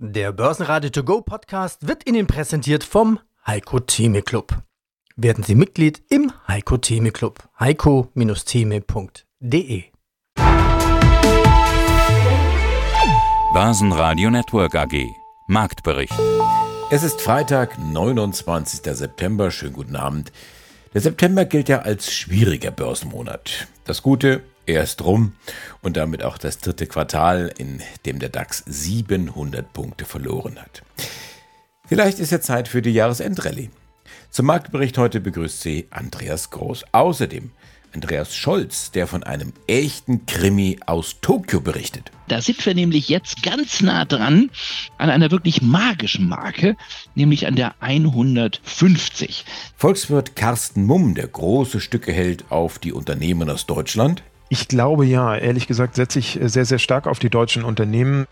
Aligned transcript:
Der 0.00 0.30
Börsenradio 0.30 0.90
To 0.90 1.02
Go 1.02 1.22
Podcast 1.22 1.88
wird 1.88 2.08
Ihnen 2.08 2.28
präsentiert 2.28 2.84
vom 2.84 3.18
Heiko 3.44 3.80
Theme 3.80 4.22
Club. 4.22 4.62
Werden 5.16 5.42
Sie 5.42 5.56
Mitglied 5.56 6.04
im 6.08 6.30
Heiko 6.46 6.76
Theme 6.76 7.10
Club. 7.10 7.42
heiko-theme.de 7.58 9.82
Börsenradio 13.52 14.30
Network 14.30 14.76
AG 14.76 15.04
Marktbericht. 15.48 16.14
Es 16.92 17.02
ist 17.02 17.20
Freitag, 17.20 17.76
29. 17.80 18.96
September. 18.96 19.50
Schönen 19.50 19.72
guten 19.72 19.96
Abend. 19.96 20.30
Der 20.94 21.00
September 21.00 21.44
gilt 21.44 21.68
ja 21.68 21.80
als 21.80 22.14
schwieriger 22.14 22.70
Börsenmonat. 22.70 23.66
Das 23.82 24.04
Gute, 24.04 24.44
er 24.68 24.82
ist 24.82 25.02
rum 25.02 25.32
und 25.82 25.96
damit 25.96 26.22
auch 26.22 26.36
das 26.36 26.58
dritte 26.58 26.86
Quartal, 26.86 27.52
in 27.56 27.80
dem 28.04 28.18
der 28.18 28.28
DAX 28.28 28.62
700 28.66 29.72
Punkte 29.72 30.04
verloren 30.04 30.58
hat. 30.60 30.82
Vielleicht 31.86 32.18
ist 32.18 32.32
ja 32.32 32.40
Zeit 32.40 32.68
für 32.68 32.82
die 32.82 32.92
Jahresendrallye. 32.92 33.70
Zum 34.30 34.46
Marktbericht 34.46 34.98
heute 34.98 35.20
begrüßt 35.20 35.62
Sie 35.62 35.86
Andreas 35.90 36.50
Groß. 36.50 36.84
Außerdem 36.92 37.50
Andreas 37.94 38.36
Scholz, 38.36 38.90
der 38.90 39.06
von 39.06 39.22
einem 39.22 39.54
echten 39.66 40.26
Krimi 40.26 40.78
aus 40.84 41.16
Tokio 41.22 41.62
berichtet. 41.62 42.12
Da 42.28 42.42
sind 42.42 42.64
wir 42.66 42.74
nämlich 42.74 43.08
jetzt 43.08 43.42
ganz 43.42 43.80
nah 43.80 44.04
dran 44.04 44.50
an 44.98 45.08
einer 45.08 45.30
wirklich 45.30 45.62
magischen 45.62 46.28
Marke, 46.28 46.76
nämlich 47.14 47.46
an 47.46 47.56
der 47.56 47.74
150. 47.80 49.46
Volkswirt 49.76 50.36
Carsten 50.36 50.84
Mumm, 50.84 51.14
der 51.14 51.28
große 51.28 51.80
Stücke 51.80 52.12
hält 52.12 52.50
auf 52.50 52.78
die 52.78 52.92
Unternehmen 52.92 53.48
aus 53.48 53.64
Deutschland. 53.64 54.22
Ich 54.50 54.66
glaube 54.66 55.04
ja, 55.04 55.36
ehrlich 55.36 55.66
gesagt 55.66 55.94
setze 55.96 56.18
ich 56.18 56.38
sehr, 56.42 56.64
sehr 56.64 56.78
stark 56.78 57.06
auf 57.06 57.18
die 57.18 57.28
deutschen 57.28 57.64
Unternehmen. 57.64 58.26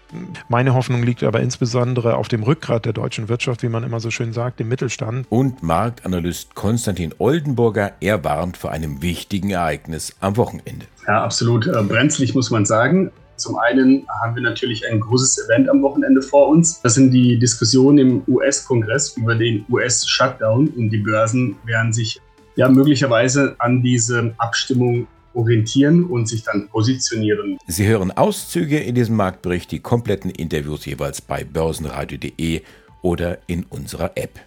Meine 0.48 0.72
Hoffnung 0.72 1.02
liegt 1.02 1.22
aber 1.22 1.40
insbesondere 1.40 2.16
auf 2.16 2.28
dem 2.28 2.42
Rückgrat 2.42 2.86
der 2.86 2.94
deutschen 2.94 3.28
Wirtschaft, 3.28 3.62
wie 3.62 3.68
man 3.68 3.84
immer 3.84 4.00
so 4.00 4.10
schön 4.10 4.32
sagt, 4.32 4.58
dem 4.58 4.68
Mittelstand. 4.68 5.26
Und 5.28 5.62
Marktanalyst 5.62 6.54
Konstantin 6.54 7.14
Oldenburger, 7.18 7.92
er 8.00 8.24
warnt 8.24 8.56
vor 8.56 8.70
einem 8.70 9.02
wichtigen 9.02 9.50
Ereignis 9.50 10.16
am 10.20 10.38
Wochenende. 10.38 10.86
Ja, 11.06 11.22
absolut 11.22 11.66
äh, 11.66 11.82
brenzlig, 11.82 12.34
muss 12.34 12.50
man 12.50 12.64
sagen. 12.64 13.10
Zum 13.36 13.58
einen 13.58 14.06
haben 14.22 14.34
wir 14.34 14.42
natürlich 14.42 14.90
ein 14.90 15.00
großes 15.00 15.46
Event 15.46 15.68
am 15.68 15.82
Wochenende 15.82 16.22
vor 16.22 16.48
uns. 16.48 16.80
Das 16.80 16.94
sind 16.94 17.10
die 17.10 17.38
Diskussionen 17.38 17.98
im 17.98 18.22
US-Kongress 18.26 19.18
über 19.18 19.34
den 19.34 19.66
US-Shutdown 19.68 20.68
und 20.68 20.88
die 20.88 20.98
Börsen 20.98 21.56
werden 21.66 21.92
sich 21.92 22.18
ja 22.54 22.70
möglicherweise 22.70 23.54
an 23.58 23.82
diese 23.82 24.34
Abstimmung 24.38 25.06
orientieren 25.36 26.04
und 26.04 26.28
sich 26.28 26.42
dann 26.42 26.68
positionieren. 26.68 27.58
Sie 27.66 27.86
hören 27.86 28.10
Auszüge 28.10 28.78
in 28.78 28.94
diesem 28.94 29.16
Marktbericht, 29.16 29.70
die 29.70 29.80
kompletten 29.80 30.30
Interviews 30.30 30.86
jeweils 30.86 31.20
bei 31.20 31.44
börsenradio.de 31.44 32.62
oder 33.02 33.38
in 33.46 33.64
unserer 33.64 34.12
App. 34.16 34.40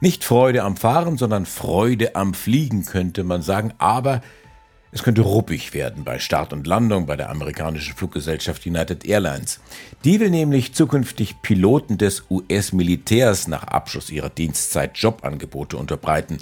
Nicht 0.00 0.24
Freude 0.24 0.62
am 0.62 0.76
Fahren, 0.76 1.16
sondern 1.16 1.46
Freude 1.46 2.16
am 2.16 2.34
Fliegen 2.34 2.84
könnte 2.84 3.24
man 3.24 3.42
sagen, 3.42 3.72
aber 3.78 4.20
es 4.92 5.02
könnte 5.02 5.22
ruppig 5.22 5.74
werden 5.74 6.04
bei 6.04 6.18
Start 6.18 6.52
und 6.52 6.66
Landung 6.66 7.06
bei 7.06 7.16
der 7.16 7.28
amerikanischen 7.28 7.94
Fluggesellschaft 7.94 8.66
United 8.66 9.04
Airlines. 9.04 9.60
Die 10.04 10.20
will 10.20 10.30
nämlich 10.30 10.74
zukünftig 10.74 11.42
Piloten 11.42 11.98
des 11.98 12.24
US-Militärs 12.30 13.48
nach 13.48 13.64
Abschluss 13.64 14.10
ihrer 14.10 14.30
Dienstzeit 14.30 14.96
Jobangebote 14.96 15.76
unterbreiten. 15.76 16.38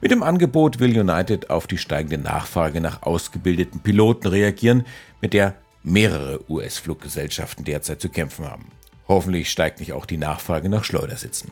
Mit 0.00 0.10
dem 0.10 0.22
Angebot 0.22 0.80
will 0.80 0.98
United 0.98 1.50
auf 1.50 1.66
die 1.66 1.78
steigende 1.78 2.18
Nachfrage 2.18 2.80
nach 2.80 3.02
ausgebildeten 3.02 3.80
Piloten 3.80 4.26
reagieren, 4.26 4.86
mit 5.20 5.34
der 5.34 5.54
mehrere 5.82 6.40
US-Fluggesellschaften 6.50 7.64
derzeit 7.64 8.00
zu 8.00 8.08
kämpfen 8.08 8.46
haben. 8.46 8.66
Hoffentlich 9.06 9.50
steigt 9.50 9.80
nicht 9.80 9.92
auch 9.92 10.06
die 10.06 10.16
Nachfrage 10.16 10.68
nach 10.68 10.84
Schleudersitzen. 10.84 11.50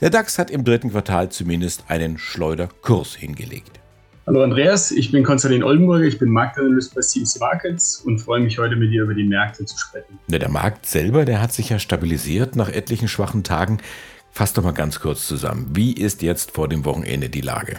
Der 0.00 0.10
DAX 0.10 0.38
hat 0.38 0.50
im 0.50 0.64
dritten 0.64 0.90
Quartal 0.90 1.28
zumindest 1.28 1.84
einen 1.88 2.18
Schleuderkurs 2.18 3.14
hingelegt. 3.14 3.83
Hallo 4.26 4.42
Andreas, 4.42 4.90
ich 4.90 5.12
bin 5.12 5.22
Konstantin 5.22 5.62
Oldenburger, 5.62 6.06
ich 6.06 6.18
bin 6.18 6.30
Marktanalyst 6.30 6.94
bei 6.94 7.02
CMC 7.02 7.40
Markets 7.40 8.00
und 8.00 8.18
freue 8.18 8.40
mich 8.40 8.58
heute 8.58 8.74
mit 8.74 8.90
dir 8.90 9.02
über 9.02 9.12
die 9.12 9.24
Märkte 9.24 9.66
zu 9.66 9.76
sprechen. 9.76 10.18
Ja, 10.28 10.38
der 10.38 10.48
Markt 10.48 10.86
selber, 10.86 11.26
der 11.26 11.42
hat 11.42 11.52
sich 11.52 11.68
ja 11.68 11.78
stabilisiert 11.78 12.56
nach 12.56 12.70
etlichen 12.70 13.06
schwachen 13.06 13.44
Tagen. 13.44 13.80
Fass 14.30 14.54
doch 14.54 14.64
mal 14.64 14.72
ganz 14.72 14.98
kurz 15.00 15.28
zusammen. 15.28 15.66
Wie 15.74 15.92
ist 15.92 16.22
jetzt 16.22 16.52
vor 16.52 16.68
dem 16.68 16.86
Wochenende 16.86 17.28
die 17.28 17.42
Lage? 17.42 17.76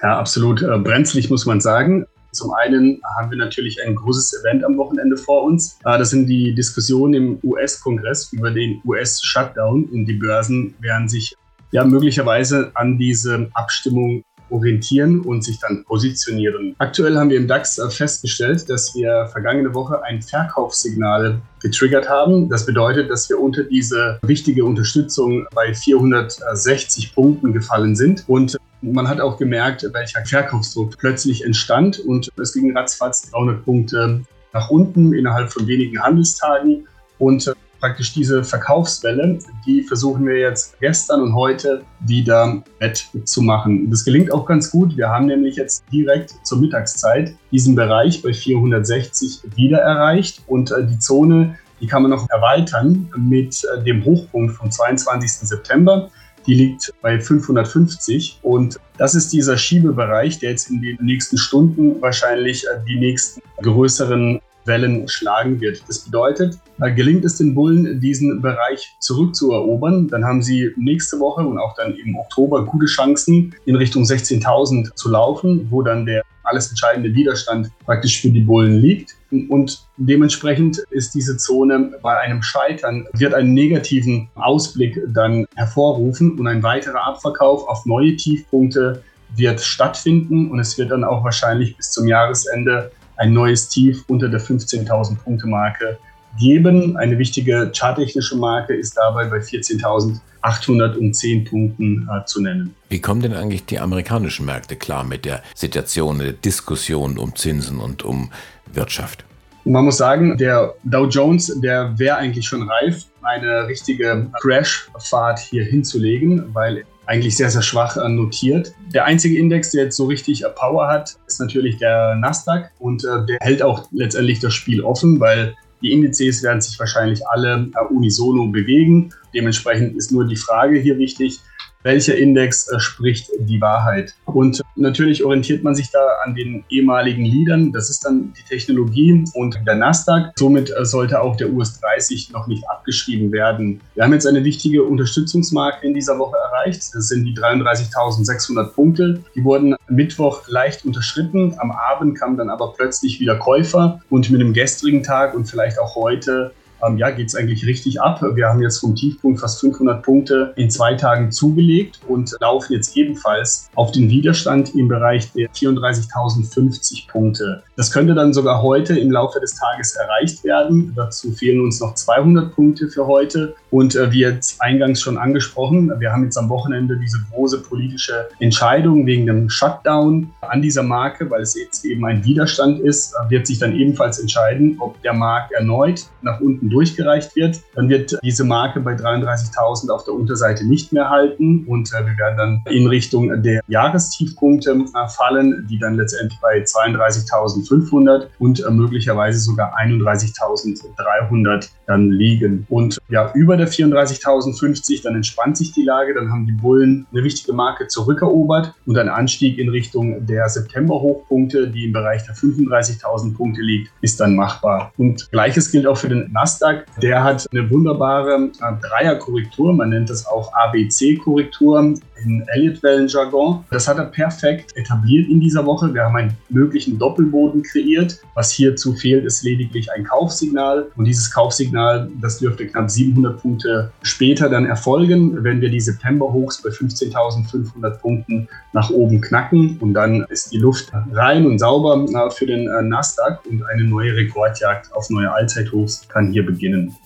Ja, 0.00 0.16
absolut 0.16 0.62
äh, 0.62 0.78
brenzlig, 0.78 1.28
muss 1.28 1.44
man 1.44 1.60
sagen. 1.60 2.06
Zum 2.30 2.52
einen 2.52 3.00
haben 3.16 3.32
wir 3.32 3.38
natürlich 3.38 3.82
ein 3.84 3.96
großes 3.96 4.44
Event 4.44 4.64
am 4.64 4.76
Wochenende 4.76 5.16
vor 5.16 5.42
uns. 5.42 5.80
Äh, 5.84 5.98
das 5.98 6.10
sind 6.10 6.28
die 6.28 6.54
Diskussionen 6.54 7.14
im 7.14 7.38
US-Kongress 7.42 8.32
über 8.32 8.52
den 8.52 8.80
US-Shutdown 8.84 9.86
und 9.86 10.06
die 10.06 10.14
Börsen 10.14 10.76
werden 10.78 11.08
sich 11.08 11.34
ja 11.72 11.84
möglicherweise 11.84 12.70
an 12.74 12.96
diese 12.96 13.50
Abstimmung 13.54 14.22
orientieren 14.50 15.20
und 15.20 15.42
sich 15.42 15.58
dann 15.60 15.84
positionieren. 15.84 16.74
Aktuell 16.78 17.16
haben 17.16 17.30
wir 17.30 17.36
im 17.36 17.48
DAX 17.48 17.78
äh, 17.78 17.90
festgestellt, 17.90 18.68
dass 18.68 18.94
wir 18.94 19.26
vergangene 19.32 19.74
Woche 19.74 20.02
ein 20.02 20.22
Verkaufssignal 20.22 21.40
getriggert 21.60 22.08
haben. 22.08 22.48
Das 22.48 22.66
bedeutet, 22.66 23.10
dass 23.10 23.28
wir 23.28 23.40
unter 23.40 23.64
diese 23.64 24.18
wichtige 24.22 24.64
Unterstützung 24.64 25.46
bei 25.54 25.72
460 25.74 27.14
Punkten 27.14 27.52
gefallen 27.52 27.96
sind 27.96 28.24
und 28.28 28.56
man 28.82 29.08
hat 29.08 29.20
auch 29.20 29.38
gemerkt, 29.38 29.88
welcher 29.92 30.24
Verkaufsdruck 30.26 30.98
plötzlich 30.98 31.44
entstand 31.44 31.98
und 32.00 32.30
es 32.40 32.52
ging 32.52 32.76
ratzfatz 32.76 33.30
300 33.30 33.64
Punkte 33.64 34.20
nach 34.52 34.70
unten 34.70 35.12
innerhalb 35.12 35.52
von 35.52 35.66
wenigen 35.66 36.00
Handelstagen. 36.02 36.86
Und 37.18 37.46
äh, 37.46 37.54
praktisch 37.84 38.14
diese 38.14 38.42
Verkaufswelle, 38.42 39.38
die 39.66 39.82
versuchen 39.82 40.24
wir 40.24 40.38
jetzt 40.38 40.80
gestern 40.80 41.20
und 41.20 41.34
heute 41.34 41.82
wieder 42.00 42.62
wettzumachen. 42.78 43.90
Das 43.90 44.06
gelingt 44.06 44.32
auch 44.32 44.46
ganz 44.46 44.70
gut. 44.70 44.96
Wir 44.96 45.10
haben 45.10 45.26
nämlich 45.26 45.56
jetzt 45.56 45.84
direkt 45.92 46.34
zur 46.44 46.60
Mittagszeit 46.60 47.34
diesen 47.50 47.74
Bereich 47.74 48.22
bei 48.22 48.32
460 48.32 49.42
wieder 49.54 49.80
erreicht 49.80 50.40
und 50.46 50.70
äh, 50.70 50.86
die 50.86 50.98
Zone, 50.98 51.58
die 51.78 51.86
kann 51.86 52.00
man 52.00 52.12
noch 52.12 52.26
erweitern 52.30 53.12
mit 53.18 53.62
äh, 53.64 53.84
dem 53.84 54.02
Hochpunkt 54.02 54.54
vom 54.54 54.70
22. 54.70 55.46
September. 55.46 56.08
Die 56.46 56.54
liegt 56.54 56.90
bei 57.02 57.20
550 57.20 58.38
und 58.40 58.80
das 58.96 59.14
ist 59.14 59.30
dieser 59.30 59.58
Schiebebereich, 59.58 60.38
der 60.38 60.52
jetzt 60.52 60.70
in 60.70 60.80
den 60.80 60.96
nächsten 61.02 61.36
Stunden 61.36 62.00
wahrscheinlich 62.00 62.64
äh, 62.64 62.80
die 62.88 62.98
nächsten 62.98 63.42
größeren 63.60 64.40
Wellen 64.64 65.06
schlagen 65.08 65.60
wird. 65.60 65.82
Das 65.88 66.00
bedeutet, 66.00 66.58
gelingt 66.78 67.24
es 67.24 67.38
den 67.38 67.54
Bullen, 67.54 68.00
diesen 68.00 68.40
Bereich 68.40 68.96
zurückzuerobern, 69.00 70.08
dann 70.08 70.24
haben 70.24 70.42
sie 70.42 70.72
nächste 70.76 71.20
Woche 71.20 71.42
und 71.42 71.58
auch 71.58 71.74
dann 71.76 71.94
im 71.94 72.16
Oktober 72.16 72.64
gute 72.64 72.86
Chancen, 72.86 73.54
in 73.66 73.76
Richtung 73.76 74.02
16.000 74.02 74.94
zu 74.94 75.10
laufen, 75.10 75.66
wo 75.70 75.82
dann 75.82 76.06
der 76.06 76.22
alles 76.44 76.68
entscheidende 76.68 77.14
Widerstand 77.14 77.70
praktisch 77.84 78.20
für 78.20 78.30
die 78.30 78.40
Bullen 78.40 78.78
liegt. 78.80 79.16
Und 79.48 79.84
dementsprechend 79.96 80.78
ist 80.90 81.14
diese 81.14 81.36
Zone 81.36 81.92
bei 82.02 82.18
einem 82.18 82.42
Scheitern, 82.42 83.06
wird 83.14 83.34
einen 83.34 83.54
negativen 83.54 84.28
Ausblick 84.34 85.00
dann 85.08 85.46
hervorrufen 85.56 86.38
und 86.38 86.46
ein 86.46 86.62
weiterer 86.62 87.06
Abverkauf 87.06 87.66
auf 87.66 87.84
neue 87.86 88.14
Tiefpunkte 88.16 89.02
wird 89.36 89.60
stattfinden 89.60 90.50
und 90.50 90.60
es 90.60 90.78
wird 90.78 90.92
dann 90.92 91.02
auch 91.02 91.24
wahrscheinlich 91.24 91.76
bis 91.76 91.90
zum 91.90 92.06
Jahresende 92.06 92.92
ein 93.16 93.32
neues 93.32 93.68
Tief 93.68 94.02
unter 94.08 94.28
der 94.28 94.40
15.000 94.40 95.18
Punkte 95.18 95.46
Marke 95.46 95.96
geben. 96.38 96.96
Eine 96.96 97.18
wichtige 97.18 97.70
charttechnische 97.74 98.36
Marke 98.36 98.74
ist 98.74 98.96
dabei 98.96 99.26
bei 99.26 99.38
14.810 99.38 101.48
Punkten 101.48 102.08
äh, 102.10 102.24
zu 102.24 102.42
nennen. 102.42 102.74
Wie 102.88 103.00
kommen 103.00 103.22
denn 103.22 103.34
eigentlich 103.34 103.66
die 103.66 103.78
amerikanischen 103.78 104.46
Märkte 104.46 104.74
klar 104.76 105.04
mit 105.04 105.24
der 105.24 105.44
Situation, 105.54 106.18
der 106.18 106.32
Diskussion 106.32 107.18
um 107.18 107.36
Zinsen 107.36 107.78
und 107.78 108.04
um 108.04 108.32
Wirtschaft? 108.72 109.24
Man 109.66 109.86
muss 109.86 109.96
sagen, 109.96 110.36
der 110.36 110.74
Dow 110.84 111.08
Jones, 111.08 111.50
der 111.62 111.98
wäre 111.98 112.18
eigentlich 112.18 112.46
schon 112.46 112.68
reif, 112.68 113.06
eine 113.22 113.66
richtige 113.66 114.30
Crash-Fahrt 114.42 115.38
hier 115.38 115.64
hinzulegen, 115.64 116.54
weil 116.54 116.84
eigentlich 117.06 117.36
sehr, 117.36 117.50
sehr 117.50 117.62
schwach 117.62 117.96
äh, 117.96 118.08
notiert. 118.08 118.72
Der 118.92 119.04
einzige 119.04 119.38
Index, 119.38 119.70
der 119.70 119.84
jetzt 119.84 119.96
so 119.96 120.06
richtig 120.06 120.44
äh, 120.44 120.48
Power 120.48 120.88
hat, 120.88 121.16
ist 121.26 121.40
natürlich 121.40 121.78
der 121.78 122.16
Nasdaq 122.16 122.70
und 122.78 123.04
äh, 123.04 123.24
der 123.26 123.38
hält 123.40 123.62
auch 123.62 123.88
letztendlich 123.92 124.40
das 124.40 124.54
Spiel 124.54 124.82
offen, 124.82 125.20
weil 125.20 125.54
die 125.82 125.92
Indizes 125.92 126.42
werden 126.42 126.60
sich 126.62 126.78
wahrscheinlich 126.78 127.26
alle 127.28 127.70
unisono 127.90 128.46
bewegen. 128.46 129.12
Dementsprechend 129.34 129.96
ist 129.96 130.12
nur 130.12 130.26
die 130.26 130.36
Frage 130.36 130.78
hier 130.78 130.96
wichtig, 130.96 131.40
welcher 131.84 132.16
Index 132.16 132.68
äh, 132.68 132.80
spricht 132.80 133.30
die 133.38 133.60
Wahrheit. 133.60 134.14
Und 134.24 134.62
natürlich 134.74 135.24
orientiert 135.24 135.62
man 135.62 135.74
sich 135.74 135.90
da 135.90 136.00
an 136.24 136.34
den 136.34 136.64
ehemaligen 136.70 137.24
Leadern. 137.24 137.72
Das 137.72 137.90
ist 137.90 138.04
dann 138.04 138.32
die 138.32 138.42
Technologie 138.42 139.24
und 139.34 139.60
der 139.66 139.76
Nasdaq. 139.76 140.32
Somit 140.36 140.74
äh, 140.76 140.84
sollte 140.84 141.20
auch 141.20 141.36
der 141.36 141.52
US 141.52 141.78
30 141.80 142.32
noch 142.32 142.48
nicht 142.48 142.68
abgeschrieben 142.68 143.30
werden. 143.30 143.80
Wir 143.94 144.04
haben 144.04 144.12
jetzt 144.12 144.26
eine 144.26 144.42
wichtige 144.44 144.82
Unterstützungsmarke 144.82 145.86
in 145.86 145.94
dieser 145.94 146.18
Woche 146.18 146.36
erreicht. 146.36 146.82
Das 146.94 147.08
sind 147.08 147.24
die 147.24 147.34
33.600 147.34 148.72
Punkte. 148.72 149.22
Die 149.34 149.44
wurden 149.44 149.76
Mittwoch 149.88 150.48
leicht 150.48 150.84
unterschritten. 150.84 151.54
Am 151.58 151.70
Abend 151.70 152.18
kamen 152.18 152.36
dann 152.36 152.48
aber 152.48 152.72
plötzlich 152.76 153.20
wieder 153.20 153.36
Käufer 153.36 154.00
und 154.08 154.30
mit 154.30 154.40
dem 154.40 154.54
gestrigen 154.54 155.02
Tag 155.02 155.34
und 155.34 155.44
vielleicht 155.44 155.78
auch 155.78 155.94
heute 155.94 156.52
ähm, 156.86 156.98
ja, 156.98 157.10
geht 157.10 157.28
es 157.28 157.34
eigentlich 157.34 157.66
richtig 157.66 158.00
ab. 158.00 158.22
Wir 158.34 158.48
haben 158.48 158.62
jetzt 158.62 158.78
vom 158.78 158.94
Tiefpunkt 158.94 159.40
fast 159.40 159.60
500 159.60 160.02
Punkte 160.02 160.52
in 160.56 160.70
zwei 160.70 160.94
Tagen 160.94 161.30
zugelegt 161.32 162.00
und 162.08 162.34
laufen 162.40 162.72
jetzt 162.72 162.96
ebenfalls 162.96 163.70
auf 163.74 163.92
den 163.92 164.10
Widerstand 164.10 164.74
im 164.74 164.88
Bereich 164.88 165.32
der 165.32 165.50
34.050 165.50 167.08
Punkte. 167.08 167.62
Das 167.76 167.90
könnte 167.90 168.14
dann 168.14 168.32
sogar 168.32 168.62
heute 168.62 168.98
im 168.98 169.10
Laufe 169.10 169.40
des 169.40 169.54
Tages 169.54 169.96
erreicht 169.96 170.44
werden. 170.44 170.92
Dazu 170.96 171.32
fehlen 171.32 171.60
uns 171.60 171.80
noch 171.80 171.94
200 171.94 172.54
Punkte 172.54 172.88
für 172.88 173.06
heute. 173.06 173.54
Und 173.74 173.96
äh, 173.96 174.12
wie 174.12 174.20
jetzt 174.20 174.62
eingangs 174.62 175.02
schon 175.02 175.18
angesprochen, 175.18 175.90
wir 175.98 176.12
haben 176.12 176.22
jetzt 176.22 176.36
am 176.38 176.48
Wochenende 176.48 176.96
diese 176.96 177.18
große 177.32 177.60
politische 177.60 178.28
Entscheidung 178.38 179.04
wegen 179.04 179.26
dem 179.26 179.50
Shutdown 179.50 180.32
an 180.42 180.62
dieser 180.62 180.84
Marke, 180.84 181.28
weil 181.28 181.42
es 181.42 181.56
jetzt 181.56 181.84
eben 181.84 182.04
ein 182.04 182.24
Widerstand 182.24 182.78
ist, 182.78 183.16
wird 183.28 183.48
sich 183.48 183.58
dann 183.58 183.74
ebenfalls 183.74 184.20
entscheiden, 184.20 184.76
ob 184.78 185.02
der 185.02 185.12
Markt 185.12 185.50
erneut 185.50 186.06
nach 186.22 186.40
unten 186.40 186.70
durchgereicht 186.70 187.34
wird. 187.34 187.62
Dann 187.74 187.88
wird 187.88 188.16
diese 188.22 188.44
Marke 188.44 188.78
bei 188.78 188.92
33.000 188.92 189.90
auf 189.90 190.04
der 190.04 190.14
Unterseite 190.14 190.64
nicht 190.64 190.92
mehr 190.92 191.10
halten 191.10 191.64
und 191.66 191.92
äh, 191.92 192.06
wir 192.06 192.16
werden 192.16 192.36
dann 192.36 192.62
in 192.72 192.86
Richtung 192.86 193.42
der 193.42 193.60
Jahrestiefpunkte 193.66 194.70
äh, 194.70 195.08
fallen, 195.08 195.66
die 195.68 195.80
dann 195.80 195.96
letztendlich 195.96 196.38
bei 196.40 196.62
32.500 196.62 198.26
und 198.38 198.64
äh, 198.64 198.70
möglicherweise 198.70 199.40
sogar 199.40 199.76
31.300 199.76 201.70
dann 201.86 202.10
liegen. 202.10 202.66
Und 202.68 202.98
ja, 203.08 203.32
über 203.34 203.56
der 203.56 203.68
34.050, 203.68 205.02
dann 205.02 205.14
entspannt 205.14 205.56
sich 205.56 205.72
die 205.72 205.82
Lage, 205.82 206.14
dann 206.14 206.30
haben 206.30 206.46
die 206.46 206.52
Bullen 206.52 207.06
eine 207.12 207.24
wichtige 207.24 207.52
Marke 207.52 207.86
zurückerobert 207.88 208.74
und 208.86 208.96
ein 208.98 209.08
Anstieg 209.08 209.58
in 209.58 209.68
Richtung 209.68 210.26
der 210.26 210.48
September-Hochpunkte, 210.48 211.68
die 211.68 211.86
im 211.86 211.92
Bereich 211.92 212.24
der 212.24 212.34
35.000 212.34 213.34
Punkte 213.34 213.62
liegt, 213.62 213.90
ist 214.00 214.20
dann 214.20 214.34
machbar. 214.34 214.92
Und 214.96 215.30
gleiches 215.30 215.70
gilt 215.70 215.86
auch 215.86 215.96
für 215.96 216.08
den 216.08 216.30
Nasdaq. 216.32 216.86
Der 217.02 217.22
hat 217.22 217.46
eine 217.52 217.70
wunderbare 217.70 218.50
äh, 218.60 218.88
Dreierkorrektur, 218.88 219.72
man 219.72 219.90
nennt 219.90 220.10
das 220.10 220.26
auch 220.26 220.52
ABC-Korrektur 220.52 221.94
in 222.24 222.44
Elliott-Wellen-Jargon. 222.48 223.64
Das 223.70 223.88
hat 223.88 223.98
er 223.98 224.06
perfekt 224.06 224.76
etabliert 224.76 225.28
in 225.28 225.40
dieser 225.40 225.64
Woche. 225.66 225.92
Wir 225.92 226.04
haben 226.04 226.16
einen 226.16 226.36
möglichen 226.48 226.98
Doppelboden 226.98 227.62
kreiert. 227.62 228.20
Was 228.34 228.50
hierzu 228.50 228.94
fehlt, 228.94 229.24
ist 229.24 229.42
lediglich 229.42 229.90
ein 229.92 230.04
Kaufsignal. 230.04 230.90
Und 230.96 231.04
dieses 231.04 231.30
Kaufsignal, 231.30 232.10
das 232.20 232.38
dürfte 232.38 232.66
knapp 232.66 232.90
700 232.90 233.40
Punkte 233.40 233.92
später 234.02 234.48
dann 234.48 234.66
erfolgen, 234.66 235.42
wenn 235.44 235.60
wir 235.60 235.68
die 235.68 235.80
September-Hochs 235.80 236.62
bei 236.62 236.70
15.500 236.70 237.98
Punkten 237.98 238.48
nach 238.72 238.90
oben 238.90 239.20
knacken. 239.20 239.78
Und 239.80 239.94
dann 239.94 240.24
ist 240.28 240.52
die 240.52 240.58
Luft 240.58 240.92
rein 241.12 241.46
und 241.46 241.58
sauber 241.58 242.04
äh, 242.04 242.30
für 242.30 242.46
den 242.46 242.68
äh, 242.68 242.82
Nasdaq 242.82 243.40
und 243.46 243.62
eine 243.66 243.84
neue 243.84 244.14
Rekordjagd 244.14 244.92
auf 244.92 245.10
neue 245.10 245.32
Allzeithochs 245.32 246.08
kann 246.08 246.32
hier 246.32 246.44
beginnen. 246.44 246.96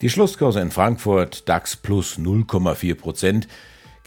Die 0.00 0.10
Schlusskurse 0.10 0.60
in 0.60 0.70
Frankfurt 0.70 1.48
DAX 1.48 1.76
plus 1.76 2.18
0,4 2.18 2.94
Prozent 2.94 3.48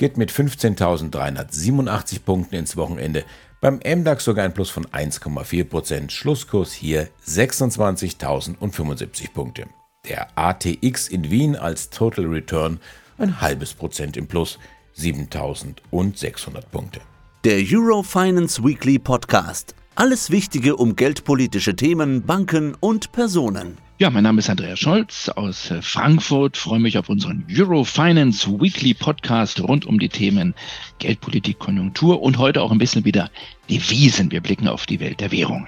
geht 0.01 0.18
mit 0.18 0.31
15.387 0.31 2.21
Punkten 2.25 2.56
ins 2.56 2.75
Wochenende. 2.75 3.24
Beim 3.62 3.80
MDAX 3.86 4.25
sogar 4.25 4.45
ein 4.45 4.53
Plus 4.56 4.71
von 4.71 4.88
1,4 4.88 5.63
Prozent. 5.63 6.12
Schlusskurs 6.12 6.74
hier 6.74 7.07
26.075 7.27 9.31
Punkte. 9.31 9.68
Der 10.09 10.36
ATX 10.36 11.07
in 11.07 11.30
Wien 11.30 11.56
als 11.56 11.92
Total 11.92 12.25
Return 12.25 12.80
ein 13.19 13.42
halbes 13.42 13.75
Prozent 13.75 14.18
im 14.18 14.25
Plus 14.25 14.57
7.600 14.98 16.62
Punkte. 16.71 17.01
Der 17.44 17.59
Eurofinance 17.59 18.63
Weekly 18.63 18.98
Podcast. 18.98 19.75
Alles 19.94 20.31
Wichtige 20.31 20.77
um 20.77 20.95
geldpolitische 20.95 21.75
Themen, 21.75 22.24
Banken 22.24 22.75
und 22.80 23.12
Personen. 23.12 23.77
Ja, 24.01 24.09
mein 24.09 24.24
Name 24.24 24.39
ist 24.39 24.50
Andreas 24.50 24.80
Scholz 24.80 25.30
aus 25.30 25.69
äh, 25.69 25.80
Frankfurt. 25.83 26.57
Freue 26.57 26.80
mich 26.80 26.98
auf 26.98 27.07
unseren 27.07 27.45
Eurofinance 27.56 28.50
Weekly 28.50 28.95
Podcast 28.95 29.62
rund 29.62 29.86
um 29.86 30.00
die 30.00 30.09
Themen 30.09 30.56
Geldpolitik, 30.98 31.59
Konjunktur 31.59 32.19
und 32.19 32.39
heute 32.39 32.63
auch 32.63 32.71
ein 32.71 32.80
bisschen 32.80 33.06
wieder 33.06 33.30
Devisen. 33.69 34.31
Wir 34.31 34.42
blicken 34.42 34.68
auf 34.68 34.88
die 34.88 35.00
Welt 35.00 35.19
der 35.19 35.31
Währungen. 35.31 35.68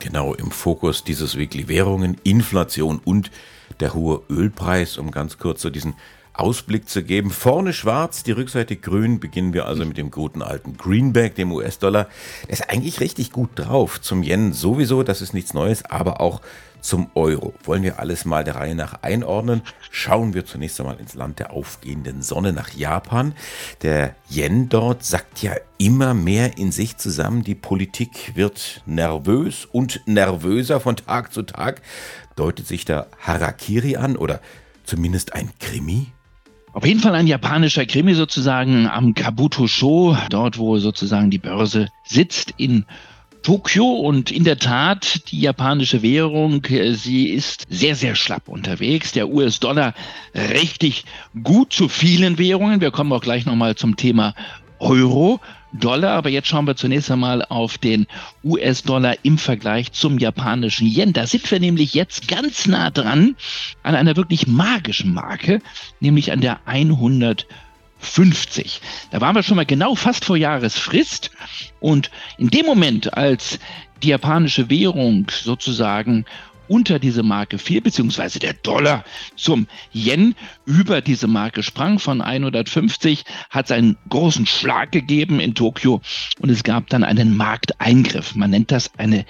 Genau 0.00 0.32
im 0.32 0.50
Fokus 0.50 1.04
dieses 1.04 1.36
Weekly 1.36 1.68
Währungen, 1.68 2.16
Inflation 2.24 3.02
und 3.04 3.30
der 3.80 3.92
hohe 3.92 4.22
Ölpreis, 4.30 4.96
um 4.96 5.10
ganz 5.10 5.36
kurz 5.36 5.60
so 5.60 5.68
diesen 5.68 5.92
Ausblick 6.32 6.88
zu 6.88 7.04
geben. 7.04 7.30
Vorne 7.30 7.74
schwarz, 7.74 8.22
die 8.22 8.32
Rückseite 8.32 8.76
grün. 8.76 9.20
Beginnen 9.20 9.52
wir 9.52 9.66
also 9.66 9.84
mit 9.84 9.98
dem 9.98 10.10
guten 10.10 10.40
alten 10.40 10.78
Greenback, 10.78 11.34
dem 11.34 11.52
US-Dollar. 11.52 12.08
Der 12.44 12.54
ist 12.54 12.70
eigentlich 12.70 13.00
richtig 13.00 13.30
gut 13.30 13.50
drauf. 13.56 14.00
Zum 14.00 14.22
Yen 14.22 14.54
sowieso, 14.54 15.02
das 15.02 15.20
ist 15.20 15.34
nichts 15.34 15.52
Neues, 15.52 15.84
aber 15.84 16.22
auch 16.22 16.40
zum 16.84 17.10
Euro. 17.14 17.54
Wollen 17.64 17.82
wir 17.82 17.98
alles 17.98 18.24
mal 18.26 18.44
der 18.44 18.56
Reihe 18.56 18.74
nach 18.74 19.02
einordnen? 19.02 19.62
Schauen 19.90 20.34
wir 20.34 20.44
zunächst 20.44 20.78
einmal 20.78 21.00
ins 21.00 21.14
Land 21.14 21.38
der 21.38 21.52
aufgehenden 21.52 22.20
Sonne 22.20 22.52
nach 22.52 22.74
Japan. 22.74 23.34
Der 23.82 24.14
Yen 24.28 24.68
dort 24.68 25.02
sackt 25.02 25.42
ja 25.42 25.54
immer 25.78 26.12
mehr 26.12 26.58
in 26.58 26.72
sich 26.72 26.98
zusammen. 26.98 27.42
Die 27.42 27.54
Politik 27.54 28.36
wird 28.36 28.82
nervös 28.84 29.64
und 29.64 30.02
nervöser 30.06 30.78
von 30.78 30.96
Tag 30.96 31.32
zu 31.32 31.42
Tag. 31.42 31.80
Deutet 32.36 32.66
sich 32.66 32.84
da 32.84 33.06
Harakiri 33.18 33.96
an 33.96 34.16
oder 34.16 34.40
zumindest 34.84 35.34
ein 35.34 35.50
Krimi? 35.58 36.08
Auf 36.74 36.84
jeden 36.84 37.00
Fall 37.00 37.14
ein 37.14 37.28
japanischer 37.28 37.86
Krimi 37.86 38.14
sozusagen 38.14 38.88
am 38.88 39.14
Kabuto-Sho, 39.14 40.16
dort 40.28 40.58
wo 40.58 40.76
sozusagen 40.78 41.30
die 41.30 41.38
Börse 41.38 41.88
sitzt 42.04 42.52
in 42.56 42.84
Tokio 43.44 43.84
und 43.84 44.30
in 44.30 44.42
der 44.42 44.58
Tat, 44.58 45.30
die 45.30 45.40
japanische 45.40 46.02
Währung, 46.02 46.64
äh, 46.64 46.94
sie 46.94 47.28
ist 47.28 47.66
sehr, 47.68 47.94
sehr 47.94 48.16
schlapp 48.16 48.48
unterwegs. 48.48 49.12
Der 49.12 49.28
US-Dollar 49.28 49.94
richtig 50.34 51.04
gut 51.42 51.72
zu 51.72 51.88
vielen 51.88 52.38
Währungen. 52.38 52.80
Wir 52.80 52.90
kommen 52.90 53.12
auch 53.12 53.20
gleich 53.20 53.46
nochmal 53.46 53.76
zum 53.76 53.96
Thema 53.96 54.34
Euro. 54.78 55.40
Dollar, 55.74 56.12
aber 56.12 56.30
jetzt 56.30 56.46
schauen 56.46 56.66
wir 56.66 56.76
zunächst 56.76 57.10
einmal 57.10 57.44
auf 57.44 57.78
den 57.78 58.06
US-Dollar 58.44 59.16
im 59.24 59.38
Vergleich 59.38 59.90
zum 59.90 60.18
japanischen 60.18 60.86
Yen. 60.86 61.12
Da 61.12 61.26
sind 61.26 61.50
wir 61.50 61.58
nämlich 61.58 61.94
jetzt 61.94 62.28
ganz 62.28 62.66
nah 62.66 62.90
dran 62.90 63.34
an 63.82 63.96
einer 63.96 64.14
wirklich 64.14 64.46
magischen 64.46 65.12
Marke, 65.12 65.60
nämlich 65.98 66.30
an 66.30 66.40
der 66.40 66.60
100 66.66 67.46
50. 67.98 68.80
Da 69.10 69.20
waren 69.20 69.34
wir 69.34 69.42
schon 69.42 69.56
mal 69.56 69.66
genau 69.66 69.94
fast 69.94 70.24
vor 70.24 70.36
Jahresfrist. 70.36 71.30
Und 71.80 72.10
in 72.38 72.48
dem 72.48 72.66
Moment, 72.66 73.14
als 73.14 73.58
die 74.02 74.08
japanische 74.08 74.68
Währung 74.70 75.26
sozusagen 75.30 76.24
unter 76.68 76.98
diese 76.98 77.22
Marke 77.22 77.58
fiel, 77.58 77.80
beziehungsweise 77.80 78.38
der 78.38 78.54
Dollar 78.54 79.04
zum 79.36 79.66
Yen 79.92 80.34
über 80.64 81.00
diese 81.00 81.26
Marke 81.26 81.62
sprang 81.62 81.98
von 81.98 82.20
150, 82.20 83.24
hat 83.50 83.66
es 83.66 83.72
einen 83.72 83.96
großen 84.08 84.46
Schlag 84.46 84.92
gegeben 84.92 85.40
in 85.40 85.54
Tokio 85.54 86.00
und 86.40 86.50
es 86.50 86.62
gab 86.62 86.88
dann 86.88 87.04
einen 87.04 87.36
Markteingriff. 87.36 88.34
Man 88.34 88.50
nennt 88.50 88.70
das 88.70 88.90
eine 88.96 89.26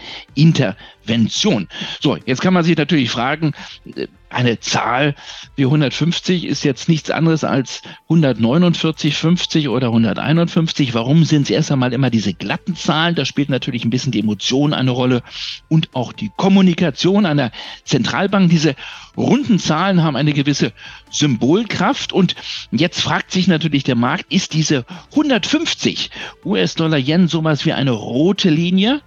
Intervention. 1.05 1.69
So, 2.01 2.17
jetzt 2.25 2.41
kann 2.41 2.55
man 2.55 2.65
sich 2.65 2.77
natürlich 2.77 3.11
fragen, 3.11 3.53
äh, 3.95 4.07
eine 4.31 4.59
Zahl 4.59 5.15
wie 5.55 5.65
150 5.65 6.45
ist 6.45 6.65
jetzt 6.65 6.89
nichts 6.89 7.09
anderes 7.09 7.45
als 7.45 7.83
149, 8.09 9.15
50 9.15 9.69
oder 9.69 9.89
151. 9.89 10.93
Warum 10.93 11.25
sind 11.25 11.43
es 11.43 11.51
erst 11.51 11.71
einmal 11.71 11.93
immer 11.93 12.11
diese 12.11 12.35
glatten 12.35 12.75
Zahlen? 12.75 13.15
Da 13.15 13.27
spielt 13.27 13.49
natürlich 13.49 13.85
ein 13.85 13.91
bisschen 13.91 14.11
die 14.11 14.19
Emotion 14.19 14.75
eine 14.75 14.91
Rolle 14.91 15.23
und 15.69 15.91
auch 15.95 16.13
die 16.13 16.33
Kommunikation 16.37 17.27
einer 17.27 17.53
Zentralbank. 17.85 18.51
Diese 18.51 18.75
runden 19.17 19.61
Zahlen 19.61 20.03
haben 20.03 20.17
eine 20.17 20.33
gewisse 20.33 20.73
Symbolkraft 21.11 22.13
und 22.13 22.35
jetzt 22.73 23.01
fragt 23.01 23.31
sich 23.31 23.47
natürlich 23.47 23.85
der 23.85 23.95
Markt, 23.95 24.33
ist 24.33 24.53
diese 24.53 24.85
150 25.13 26.11
US-Dollar-Yen 26.45 27.29
sowas 27.29 27.65
wie 27.67 27.73
eine 27.73 27.93
rote 27.93 28.51
Linie? 28.51 29.01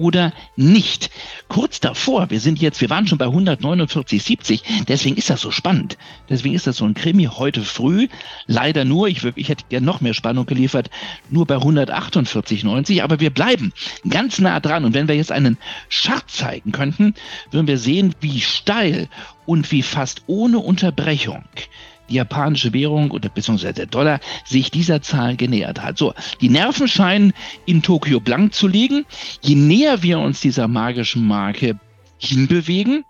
Oder 0.00 0.32
nicht. 0.56 1.10
Kurz 1.48 1.78
davor, 1.78 2.30
wir 2.30 2.40
sind 2.40 2.58
jetzt, 2.58 2.80
wir 2.80 2.88
waren 2.88 3.06
schon 3.06 3.18
bei 3.18 3.26
149,70, 3.26 4.62
deswegen 4.88 5.16
ist 5.16 5.28
das 5.28 5.42
so 5.42 5.50
spannend. 5.50 5.98
Deswegen 6.30 6.54
ist 6.54 6.66
das 6.66 6.78
so 6.78 6.86
ein 6.86 6.94
Krimi 6.94 7.24
heute 7.24 7.60
früh. 7.60 8.08
Leider 8.46 8.86
nur, 8.86 9.08
ich, 9.08 9.22
ich 9.36 9.50
hätte 9.50 9.64
gerne 9.68 9.84
noch 9.84 10.00
mehr 10.00 10.14
Spannung 10.14 10.46
geliefert, 10.46 10.88
nur 11.28 11.46
bei 11.46 11.56
148,90, 11.56 13.02
aber 13.02 13.20
wir 13.20 13.30
bleiben 13.30 13.72
ganz 14.08 14.38
nah 14.38 14.58
dran. 14.58 14.86
Und 14.86 14.94
wenn 14.94 15.06
wir 15.06 15.16
jetzt 15.16 15.32
einen 15.32 15.58
Chart 15.90 16.28
zeigen 16.30 16.72
könnten, 16.72 17.14
würden 17.50 17.66
wir 17.66 17.78
sehen, 17.78 18.14
wie 18.20 18.40
steil 18.40 19.08
und 19.44 19.70
wie 19.70 19.82
fast 19.82 20.22
ohne 20.26 20.60
Unterbrechung 20.60 21.44
die 22.10 22.16
japanische 22.16 22.72
Währung 22.72 23.10
oder 23.10 23.28
beziehungsweise 23.28 23.74
der 23.74 23.86
Dollar 23.86 24.20
sich 24.44 24.70
dieser 24.70 25.02
Zahl 25.02 25.36
genähert 25.36 25.82
hat. 25.82 25.98
So, 25.98 26.14
die 26.40 26.48
Nerven 26.48 26.88
scheinen 26.88 27.32
in 27.66 27.82
Tokio 27.82 28.20
blank 28.20 28.54
zu 28.54 28.68
liegen. 28.68 29.06
Je 29.40 29.54
näher 29.54 30.02
wir 30.02 30.18
uns 30.18 30.40
dieser 30.40 30.68
magischen 30.68 31.26
Marke 31.26 31.78
hinbewegen, 32.18 33.04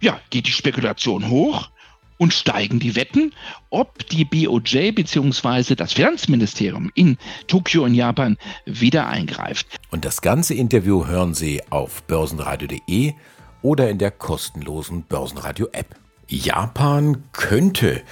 ja, 0.00 0.18
geht 0.30 0.46
die 0.46 0.52
Spekulation 0.52 1.28
hoch 1.28 1.70
und 2.18 2.32
steigen 2.32 2.78
die 2.78 2.94
Wetten, 2.94 3.32
ob 3.70 4.06
die 4.08 4.24
BOJ 4.24 4.92
bzw. 4.92 5.74
das 5.74 5.92
Finanzministerium 5.92 6.90
in 6.94 7.18
Tokio 7.46 7.84
in 7.84 7.94
Japan 7.94 8.36
wieder 8.66 9.08
eingreift. 9.08 9.66
Und 9.90 10.04
das 10.04 10.20
ganze 10.20 10.54
Interview 10.54 11.06
hören 11.06 11.34
Sie 11.34 11.62
auf 11.70 12.02
börsenradio.de 12.04 13.14
oder 13.62 13.90
in 13.90 13.98
der 13.98 14.10
kostenlosen 14.10 15.04
Börsenradio-App. 15.04 16.03
Japan 16.28 17.24
könnte 17.32 18.02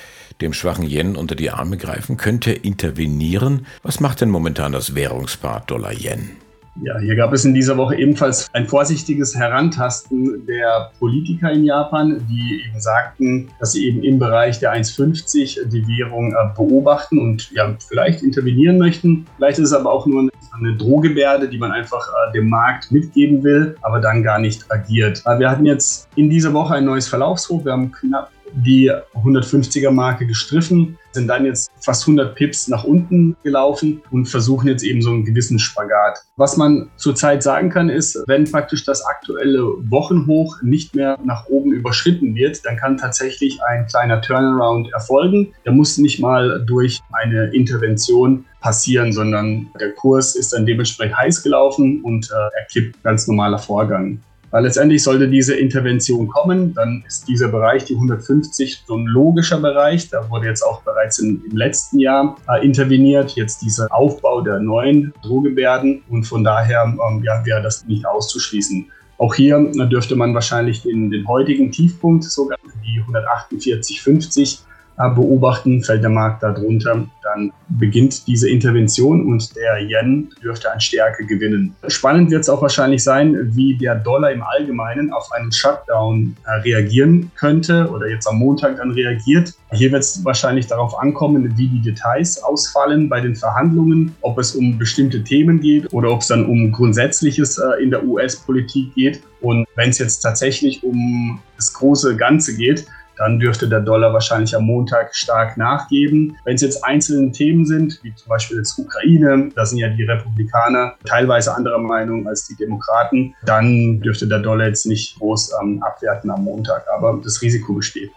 dem 0.41 0.53
schwachen 0.53 0.87
Yen 0.87 1.17
unter 1.17 1.35
die 1.35 1.51
Arme 1.51 1.77
greifen, 1.77 2.17
könnte 2.17 2.53
intervenieren. 2.53 3.67
Was 3.83 4.01
macht 4.01 4.21
denn 4.21 4.31
momentan 4.31 4.73
das 4.73 4.95
Währungspaar 4.95 5.63
Dollar-Yen? 5.67 6.42
Ja, 6.81 6.99
hier 6.99 7.17
gab 7.17 7.35
es 7.35 7.45
in 7.45 7.53
dieser 7.53 7.77
Woche 7.77 7.97
ebenfalls 7.97 8.49
ein 8.55 8.67
vorsichtiges 8.67 9.37
Herantasten 9.37 10.47
der 10.47 10.91
Politiker 10.99 11.53
in 11.53 11.65
Japan, 11.65 12.27
die 12.31 12.63
eben 12.67 12.81
sagten, 12.81 13.51
dass 13.61 13.73
sie 13.73 13.87
eben 13.87 14.03
im 14.03 14.19
Bereich 14.19 14.59
der 14.59 14.75
1,50 14.75 15.67
die 15.67 15.87
Währung 15.87 16.33
äh, 16.33 16.55
beobachten 16.57 17.19
und 17.19 17.51
ja, 17.53 17.75
vielleicht 17.87 18.23
intervenieren 18.23 18.79
möchten. 18.79 19.27
Vielleicht 19.37 19.59
ist 19.59 19.69
es 19.69 19.75
aber 19.75 19.93
auch 19.93 20.07
nur 20.07 20.31
eine 20.59 20.77
Drohgebärde, 20.77 21.49
die 21.49 21.59
man 21.59 21.73
einfach 21.73 22.09
äh, 22.09 22.33
dem 22.33 22.49
Markt 22.49 22.91
mitgeben 22.91 23.43
will, 23.45 23.77
aber 23.83 24.01
dann 24.01 24.23
gar 24.23 24.39
nicht 24.39 24.71
agiert. 24.73 25.23
Äh, 25.27 25.39
wir 25.39 25.51
hatten 25.51 25.67
jetzt 25.67 26.09
in 26.17 26.31
dieser 26.31 26.55
Woche 26.55 26.75
ein 26.75 26.87
neues 26.87 27.07
Verlaufshoch. 27.07 27.65
Wir 27.65 27.73
haben 27.73 27.93
knapp 27.93 28.32
die 28.55 28.91
150er 29.15 29.91
Marke 29.91 30.27
gestriffen, 30.27 30.99
sind 31.13 31.29
dann 31.29 31.45
jetzt 31.45 31.71
fast 31.81 32.05
100 32.05 32.35
Pips 32.35 32.69
nach 32.69 32.85
unten 32.85 33.37
gelaufen 33.43 34.03
und 34.11 34.27
versuchen 34.27 34.69
jetzt 34.69 34.83
eben 34.83 35.03
so 35.03 35.11
einen 35.11 35.25
gewissen 35.25 35.59
Spagat. 35.59 36.19
Was 36.37 36.57
man 36.57 36.91
zurzeit 36.97 37.43
sagen 37.43 37.71
kann, 37.71 37.89
ist, 37.89 38.23
wenn 38.27 38.51
praktisch 38.51 38.85
das 38.85 39.05
aktuelle 39.05 39.63
Wochenhoch 39.91 40.63
nicht 40.63 40.95
mehr 40.95 41.19
nach 41.25 41.47
oben 41.47 41.73
überschritten 41.73 42.35
wird, 42.35 42.65
dann 42.65 42.77
kann 42.77 42.97
tatsächlich 42.97 43.59
ein 43.69 43.87
kleiner 43.87 44.21
Turnaround 44.21 44.93
erfolgen. 44.93 45.53
Der 45.65 45.73
muss 45.73 45.99
nicht 45.99 46.21
mal 46.21 46.65
durch 46.67 47.01
eine 47.13 47.47
Intervention 47.53 48.45
passieren, 48.61 49.13
sondern 49.13 49.69
der 49.79 49.93
Kurs 49.93 50.35
ist 50.35 50.53
dann 50.53 50.65
dementsprechend 50.65 51.19
heiß 51.19 51.43
gelaufen 51.43 52.01
und 52.03 52.31
äh, 52.31 52.35
er 52.35 52.67
kippt 52.71 53.03
ganz 53.03 53.27
normaler 53.27 53.59
Vorgang. 53.59 54.21
Weil 54.53 54.65
letztendlich 54.65 55.03
sollte 55.03 55.29
diese 55.29 55.57
Intervention 55.57 56.29
kommen, 56.29 56.75
dann 56.75 57.03
ist 57.07 57.27
dieser 57.27 57.49
Bereich, 57.49 57.87
die 57.87 57.95
150, 57.95 58.85
so 58.87 58.97
ein 58.97 59.07
logischer 59.07 59.59
Bereich. 59.59 60.11
Da 60.11 60.29
wurde 60.29 60.47
jetzt 60.47 60.63
auch 60.63 60.83
bereits 60.83 61.19
in, 61.19 61.43
im 61.51 61.57
letzten 61.57 61.99
Jahr 61.99 62.37
äh, 62.49 62.65
interveniert. 62.65 63.33
Jetzt 63.33 63.63
dieser 63.63 63.93
Aufbau 63.93 64.43
der 64.43 64.59
neuen 64.61 65.15
Drohgebärden 65.23 66.03
und 66.11 66.25
von 66.25 66.45
daher 66.45 66.85
ähm, 66.85 67.25
ja, 67.25 67.45
wäre 67.47 67.63
das 67.63 67.87
nicht 67.87 68.07
auszuschließen. 68.07 68.91
Auch 69.17 69.35
hier 69.35 69.57
äh, 69.57 69.89
dürfte 69.89 70.17
man 70.17 70.35
wahrscheinlich 70.35 70.83
den, 70.83 71.11
den 71.11 71.27
heutigen 71.27 71.73
Tiefpunkt 71.73 72.25
sogar 72.25 72.59
die 72.85 73.01
148,50 73.01 74.43
äh, 74.43 74.72
beobachten, 74.97 75.83
fällt 75.83 76.03
der 76.03 76.11
Markt 76.11 76.43
darunter, 76.43 77.07
dann 77.23 77.53
beginnt 77.69 78.27
diese 78.27 78.49
Intervention 78.49 79.27
und 79.27 79.57
der 79.57 79.79
Yen 79.81 80.31
dürfte 80.43 80.71
an 80.71 80.81
Stärke 80.81 81.25
gewinnen. 81.25 81.75
Spannend 81.89 82.31
wird 82.31 82.43
es 82.43 82.49
auch 82.49 82.61
wahrscheinlich 82.61 83.03
sein, 83.03 83.37
wie 83.55 83.77
der 83.77 83.95
Dollar 83.95 84.31
im 84.31 84.43
Allgemeinen 84.43 85.13
auf 85.13 85.31
einen 85.33 85.51
Shutdown 85.51 86.37
äh, 86.45 86.61
reagieren 86.61 87.31
könnte 87.37 87.89
oder 87.91 88.09
jetzt 88.09 88.29
am 88.29 88.39
Montag 88.39 88.77
dann 88.77 88.91
reagiert. 88.91 89.55
Hier 89.73 89.91
wird 89.91 90.03
es 90.03 90.25
wahrscheinlich 90.25 90.67
darauf 90.67 90.99
ankommen, 90.99 91.57
wie 91.57 91.69
die 91.69 91.81
Details 91.81 92.43
ausfallen 92.43 93.09
bei 93.09 93.21
den 93.21 93.35
Verhandlungen, 93.35 94.15
ob 94.21 94.39
es 94.39 94.55
um 94.55 94.79
bestimmte 94.79 95.25
Themen 95.25 95.61
geht 95.61 95.93
oder 95.93 96.11
ob 96.11 96.21
es 96.21 96.29
dann 96.29 96.45
um 96.45 96.71
Grundsätzliches 96.71 97.59
äh, 97.59 97.83
in 97.83 97.91
der 97.91 98.05
US-Politik 98.05 98.95
geht. 98.95 99.23
Und 99.41 99.67
wenn 99.75 99.91
es 99.91 99.99
jetzt 99.99 100.21
tatsächlich 100.21 100.85
um 100.85 101.41
das 101.57 101.73
große 101.73 102.17
Ganze 102.17 102.57
geht, 102.57 102.87
dann 103.23 103.39
dürfte 103.39 103.69
der 103.69 103.81
Dollar 103.81 104.13
wahrscheinlich 104.13 104.57
am 104.57 104.65
Montag 104.65 105.15
stark 105.15 105.57
nachgeben. 105.57 106.37
Wenn 106.45 106.57
es 106.57 106.63
jetzt 106.63 106.85
einzelne 106.85 107.31
Themen 107.31 107.65
sind, 107.65 108.01
wie 108.03 108.13
zum 108.17 108.29
Beispiel 108.29 108.57
jetzt 108.57 108.77
Ukraine, 108.77 109.51
da 109.55 109.65
sind 109.65 109.79
ja 109.79 109.89
die 109.89 110.03
Republikaner 110.03 110.95
teilweise 111.05 111.55
anderer 111.55 111.79
Meinung 111.79 112.27
als 112.27 112.49
die 112.49 112.57
Demokraten, 112.57 113.37
dann 113.45 114.01
dürfte 114.01 114.27
der 114.27 114.41
Dollar 114.41 114.67
jetzt 114.67 114.87
nicht 114.87 115.21
groß 115.21 115.53
ähm, 115.63 115.81
abwerten 115.85 116.33
am 116.33 116.43
Montag. 116.43 116.85
Aber 116.93 117.21
das 117.23 117.41
Risiko 117.43 117.75
besteht. 117.75 118.11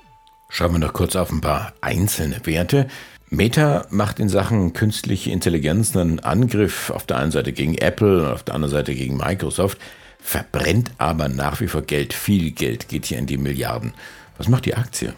Schauen 0.49 0.71
wir 0.71 0.79
noch 0.79 0.93
kurz 0.93 1.15
auf 1.15 1.31
ein 1.31 1.41
paar 1.41 1.73
einzelne 1.81 2.37
Werte. 2.43 2.87
Meta 3.29 3.85
macht 3.91 4.19
in 4.19 4.29
Sachen 4.29 4.73
künstliche 4.73 5.29
Intelligenz 5.29 5.95
einen 5.95 6.19
Angriff 6.19 6.89
auf 6.89 7.05
der 7.05 7.17
einen 7.17 7.31
Seite 7.31 7.53
gegen 7.53 7.77
Apple 7.77 8.23
und 8.23 8.31
auf 8.31 8.43
der 8.43 8.55
anderen 8.55 8.71
Seite 8.71 8.95
gegen 8.95 9.17
Microsoft, 9.17 9.77
verbrennt 10.19 10.91
aber 10.97 11.29
nach 11.29 11.61
wie 11.61 11.67
vor 11.67 11.83
Geld. 11.83 12.13
Viel 12.13 12.51
Geld 12.51 12.87
geht 12.87 13.05
hier 13.05 13.19
in 13.19 13.27
die 13.27 13.37
Milliarden. 13.37 13.93
Was 14.37 14.49
macht 14.49 14.65
die 14.65 14.75
Aktie? 14.75 15.13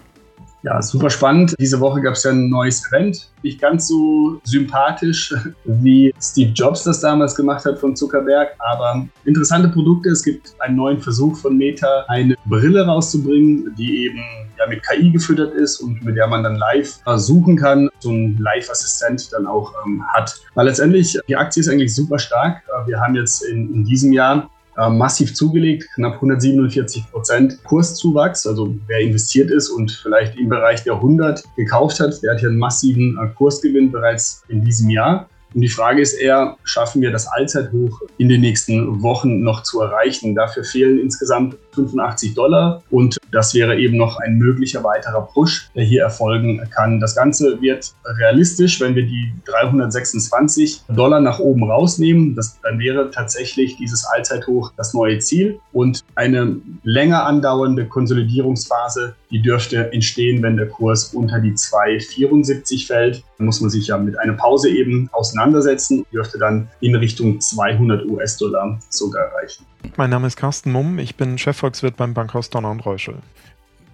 Ja, 0.63 0.81
super 0.81 1.09
spannend. 1.09 1.55
Diese 1.59 1.79
Woche 1.79 2.01
gab 2.01 2.15
es 2.15 2.23
ja 2.23 2.31
ein 2.31 2.49
neues 2.49 2.85
Event. 2.87 3.29
Nicht 3.43 3.61
ganz 3.61 3.87
so 3.87 4.41
sympathisch, 4.43 5.33
wie 5.63 6.13
Steve 6.19 6.51
Jobs 6.51 6.83
das 6.83 6.99
damals 6.99 7.35
gemacht 7.35 7.63
hat 7.63 7.79
von 7.79 7.95
Zuckerberg, 7.95 8.49
aber 8.59 9.07
interessante 9.25 9.69
Produkte. 9.69 10.09
Es 10.09 10.23
gibt 10.23 10.53
einen 10.59 10.75
neuen 10.75 10.99
Versuch 10.99 11.37
von 11.37 11.57
Meta, 11.57 12.05
eine 12.07 12.35
Brille 12.45 12.85
rauszubringen, 12.85 13.73
die 13.77 14.07
eben 14.07 14.19
ja, 14.57 14.67
mit 14.67 14.81
KI 14.85 15.11
gefüttert 15.11 15.53
ist 15.53 15.79
und 15.79 16.03
mit 16.03 16.17
der 16.17 16.27
man 16.27 16.43
dann 16.43 16.55
live 16.55 16.99
suchen 17.15 17.55
kann, 17.55 17.89
so 17.99 18.11
ein 18.11 18.37
Live-Assistent 18.39 19.31
dann 19.33 19.45
auch 19.45 19.73
ähm, 19.85 20.03
hat. 20.07 20.35
Weil 20.55 20.65
letztendlich, 20.65 21.17
die 21.27 21.35
Aktie 21.35 21.61
ist 21.61 21.69
eigentlich 21.69 21.95
super 21.95 22.17
stark. 22.17 22.63
Wir 22.87 22.99
haben 22.99 23.15
jetzt 23.15 23.43
in, 23.43 23.73
in 23.73 23.83
diesem 23.85 24.11
Jahr 24.11 24.49
äh, 24.77 24.89
massiv 24.89 25.33
zugelegt, 25.33 25.87
knapp 25.95 26.15
147 26.15 27.11
Prozent 27.11 27.63
Kurszuwachs. 27.63 28.45
Also 28.45 28.75
wer 28.87 28.99
investiert 28.99 29.49
ist 29.49 29.69
und 29.69 29.91
vielleicht 29.91 30.37
im 30.37 30.49
Bereich 30.49 30.83
der 30.83 30.93
100 30.93 31.43
gekauft 31.55 31.99
hat, 31.99 32.21
der 32.21 32.33
hat 32.33 32.39
hier 32.39 32.49
einen 32.49 32.59
massiven 32.59 33.17
äh, 33.17 33.27
Kursgewinn 33.35 33.91
bereits 33.91 34.43
in 34.49 34.63
diesem 34.63 34.89
Jahr. 34.89 35.27
Und 35.53 35.61
die 35.61 35.69
Frage 35.69 36.01
ist 36.01 36.13
eher, 36.13 36.57
schaffen 36.63 37.01
wir 37.01 37.11
das 37.11 37.27
Allzeithoch 37.27 38.01
in 38.17 38.29
den 38.29 38.41
nächsten 38.41 39.01
Wochen 39.01 39.41
noch 39.41 39.63
zu 39.63 39.81
erreichen? 39.81 40.35
Dafür 40.35 40.63
fehlen 40.63 40.99
insgesamt 40.99 41.57
85 41.77 42.33
Dollar 42.33 42.83
und 42.89 43.17
das 43.31 43.53
wäre 43.53 43.77
eben 43.77 43.97
noch 43.97 44.17
ein 44.17 44.37
möglicher 44.37 44.83
weiterer 44.83 45.21
Push, 45.21 45.69
der 45.75 45.83
hier 45.83 46.03
erfolgen 46.03 46.67
kann. 46.71 46.99
Das 46.99 47.15
Ganze 47.15 47.61
wird 47.61 47.93
realistisch, 48.05 48.79
wenn 48.81 48.95
wir 48.95 49.05
die 49.05 49.31
326 49.45 50.83
Dollar 50.89 51.19
nach 51.19 51.39
oben 51.39 51.63
rausnehmen. 51.69 52.35
Das, 52.35 52.59
dann 52.61 52.79
wäre 52.79 53.11
tatsächlich 53.11 53.77
dieses 53.77 54.05
Allzeithoch 54.05 54.71
das 54.77 54.93
neue 54.93 55.19
Ziel 55.19 55.59
und 55.73 56.03
eine 56.15 56.57
länger 56.83 57.25
andauernde 57.25 57.85
Konsolidierungsphase, 57.85 59.15
die 59.29 59.41
dürfte 59.41 59.91
entstehen, 59.91 60.41
wenn 60.41 60.57
der 60.57 60.67
Kurs 60.67 61.13
unter 61.13 61.39
die 61.39 61.51
2,74 61.51 62.87
fällt. 62.87 63.23
Da 63.37 63.43
muss 63.43 63.61
man 63.61 63.69
sich 63.69 63.87
ja 63.87 63.97
mit 63.97 64.17
einer 64.17 64.33
Pause 64.33 64.69
eben 64.69 65.09
auseinandersetzen, 65.11 66.05
dürfte 66.11 66.37
dann 66.37 66.69
in 66.79 66.95
Richtung 66.95 67.39
200 67.39 68.05
US-Dollar 68.05 68.79
sogar 68.89 69.25
erreichen. 69.25 69.65
Mein 69.95 70.09
Name 70.09 70.27
ist 70.27 70.37
Carsten 70.37 70.71
Mumm, 70.71 70.99
ich 70.99 71.15
bin 71.15 71.37
Chefvolkswirt 71.67 71.97
beim 71.97 72.13
Bankhaus 72.13 72.49
Donner 72.49 72.71
und 72.71 72.85
Reuschel. 72.85 73.15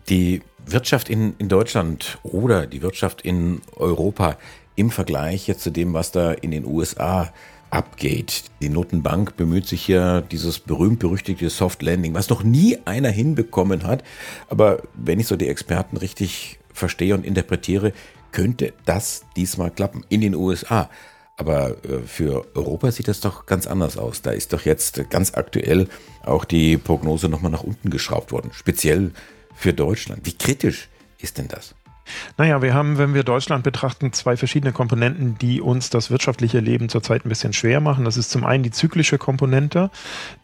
Die 0.09 0.41
Wirtschaft 0.65 1.09
in, 1.09 1.35
in 1.39 1.49
Deutschland 1.49 2.19
oder 2.23 2.67
die 2.67 2.81
Wirtschaft 2.81 3.21
in 3.21 3.61
Europa 3.75 4.37
im 4.75 4.91
Vergleich 4.91 5.47
jetzt 5.47 5.63
zu 5.63 5.71
dem, 5.71 5.93
was 5.93 6.11
da 6.11 6.31
in 6.31 6.51
den 6.51 6.65
USA 6.65 7.33
abgeht. 7.69 8.43
Die 8.61 8.69
Notenbank 8.69 9.35
bemüht 9.37 9.67
sich 9.67 9.83
hier 9.83 10.21
dieses 10.21 10.59
berühmt-berüchtigte 10.59 11.49
Soft 11.49 11.81
Landing, 11.81 12.13
was 12.13 12.29
noch 12.29 12.43
nie 12.43 12.77
einer 12.85 13.09
hinbekommen 13.09 13.83
hat. 13.83 14.03
Aber 14.49 14.83
wenn 14.93 15.19
ich 15.19 15.27
so 15.27 15.35
die 15.35 15.47
Experten 15.47 15.97
richtig 15.97 16.59
verstehe 16.71 17.15
und 17.15 17.25
interpretiere, 17.25 17.93
könnte 18.31 18.73
das 18.85 19.23
diesmal 19.35 19.71
klappen 19.71 20.05
in 20.09 20.21
den 20.21 20.35
USA. 20.35 20.89
Aber 21.35 21.83
äh, 21.83 22.01
für 22.05 22.45
Europa 22.55 22.91
sieht 22.91 23.07
das 23.07 23.19
doch 23.19 23.45
ganz 23.45 23.67
anders 23.67 23.97
aus. 23.97 24.21
Da 24.21 24.31
ist 24.31 24.53
doch 24.53 24.61
jetzt 24.61 25.09
ganz 25.09 25.33
aktuell 25.33 25.87
auch 26.23 26.45
die 26.45 26.77
Prognose 26.77 27.27
nochmal 27.29 27.51
nach 27.51 27.63
unten 27.63 27.89
geschraubt 27.89 28.31
worden, 28.31 28.51
speziell 28.53 29.11
für 29.55 29.73
Deutschland. 29.73 30.25
Wie 30.25 30.37
kritisch 30.37 30.89
ist 31.19 31.37
denn 31.37 31.47
das? 31.47 31.75
Naja, 32.37 32.61
wir 32.61 32.73
haben, 32.73 32.97
wenn 32.97 33.13
wir 33.13 33.23
Deutschland 33.23 33.63
betrachten, 33.63 34.13
zwei 34.13 34.37
verschiedene 34.37 34.73
Komponenten, 34.73 35.37
die 35.39 35.61
uns 35.61 35.89
das 35.89 36.11
wirtschaftliche 36.11 36.59
Leben 36.59 36.89
zurzeit 36.89 37.25
ein 37.25 37.29
bisschen 37.29 37.53
schwer 37.53 37.79
machen. 37.79 38.05
Das 38.05 38.17
ist 38.17 38.31
zum 38.31 38.43
einen 38.43 38.63
die 38.63 38.71
zyklische 38.71 39.17
Komponente. 39.17 39.89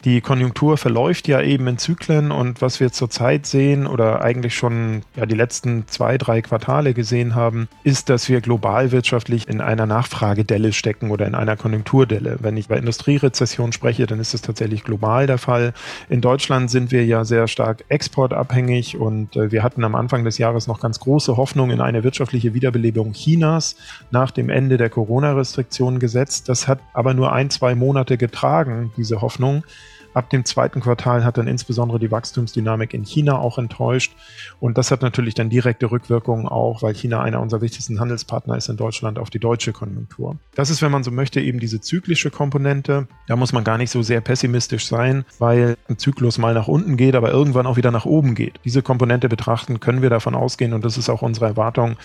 Die 0.04 0.20
Konjunktur 0.20 0.76
verläuft 0.76 1.28
ja 1.28 1.40
eben 1.40 1.66
in 1.66 1.78
Zyklen 1.78 2.30
und 2.30 2.62
was 2.62 2.80
wir 2.80 2.92
zurzeit 2.92 3.46
sehen 3.46 3.86
oder 3.86 4.22
eigentlich 4.22 4.54
schon 4.54 5.02
ja, 5.16 5.26
die 5.26 5.34
letzten 5.34 5.86
zwei, 5.88 6.18
drei 6.18 6.42
Quartale 6.42 6.94
gesehen 6.94 7.34
haben, 7.34 7.68
ist, 7.84 8.08
dass 8.08 8.28
wir 8.28 8.40
global 8.40 8.92
wirtschaftlich 8.92 9.48
in 9.48 9.60
einer 9.60 9.86
Nachfragedelle 9.86 10.72
stecken 10.72 11.10
oder 11.10 11.26
in 11.26 11.34
einer 11.34 11.56
Konjunkturdelle. 11.56 12.38
Wenn 12.40 12.56
ich 12.56 12.68
bei 12.68 12.76
Industrierezession 12.76 13.72
spreche, 13.72 14.06
dann 14.06 14.20
ist 14.20 14.34
es 14.34 14.42
tatsächlich 14.42 14.84
global 14.84 15.26
der 15.26 15.38
Fall. 15.38 15.72
In 16.08 16.20
Deutschland 16.20 16.70
sind 16.70 16.90
wir 16.90 17.04
ja 17.04 17.24
sehr 17.24 17.48
stark 17.48 17.84
exportabhängig 17.88 18.96
und 18.96 19.36
äh, 19.36 19.52
wir 19.52 19.62
hatten 19.62 19.84
am 19.84 19.94
Anfang 19.94 20.24
des 20.24 20.38
Jahres 20.38 20.66
noch 20.66 20.80
ganz 20.80 21.00
große 21.00 21.36
Hoffnung, 21.36 21.49
Hoffnung 21.50 21.72
in 21.72 21.80
eine 21.80 22.04
wirtschaftliche 22.04 22.54
Wiederbelebung 22.54 23.12
Chinas 23.12 23.74
nach 24.12 24.30
dem 24.30 24.50
Ende 24.50 24.76
der 24.76 24.88
Corona-Restriktionen 24.88 25.98
gesetzt. 25.98 26.48
Das 26.48 26.68
hat 26.68 26.78
aber 26.92 27.12
nur 27.12 27.32
ein, 27.32 27.50
zwei 27.50 27.74
Monate 27.74 28.16
getragen, 28.16 28.92
diese 28.96 29.20
Hoffnung 29.20 29.64
Ab 30.12 30.30
dem 30.30 30.44
zweiten 30.44 30.80
Quartal 30.80 31.24
hat 31.24 31.38
dann 31.38 31.46
insbesondere 31.46 31.98
die 31.98 32.10
Wachstumsdynamik 32.10 32.94
in 32.94 33.04
China 33.04 33.38
auch 33.38 33.58
enttäuscht. 33.58 34.12
Und 34.58 34.76
das 34.76 34.90
hat 34.90 35.02
natürlich 35.02 35.34
dann 35.34 35.50
direkte 35.50 35.90
Rückwirkungen 35.90 36.48
auch, 36.48 36.82
weil 36.82 36.94
China 36.94 37.22
einer 37.22 37.40
unserer 37.40 37.60
wichtigsten 37.60 38.00
Handelspartner 38.00 38.56
ist 38.56 38.68
in 38.68 38.76
Deutschland, 38.76 39.18
auf 39.18 39.30
die 39.30 39.38
deutsche 39.38 39.72
Konjunktur. 39.72 40.36
Das 40.54 40.70
ist, 40.70 40.82
wenn 40.82 40.90
man 40.90 41.04
so 41.04 41.10
möchte, 41.10 41.40
eben 41.40 41.60
diese 41.60 41.80
zyklische 41.80 42.30
Komponente. 42.30 43.06
Da 43.28 43.36
muss 43.36 43.52
man 43.52 43.62
gar 43.62 43.78
nicht 43.78 43.90
so 43.90 44.02
sehr 44.02 44.20
pessimistisch 44.20 44.86
sein, 44.86 45.24
weil 45.38 45.76
ein 45.88 45.98
Zyklus 45.98 46.38
mal 46.38 46.54
nach 46.54 46.68
unten 46.68 46.96
geht, 46.96 47.14
aber 47.14 47.30
irgendwann 47.30 47.66
auch 47.66 47.76
wieder 47.76 47.92
nach 47.92 48.04
oben 48.04 48.34
geht. 48.34 48.58
Diese 48.64 48.82
Komponente 48.82 49.28
betrachten 49.28 49.78
können 49.78 50.02
wir 50.02 50.10
davon 50.10 50.34
ausgehen 50.34 50.72
und 50.72 50.84
das 50.84 50.98
ist 50.98 51.08
auch 51.08 51.22
unsere 51.22 51.46
Erwartung, 51.46 51.96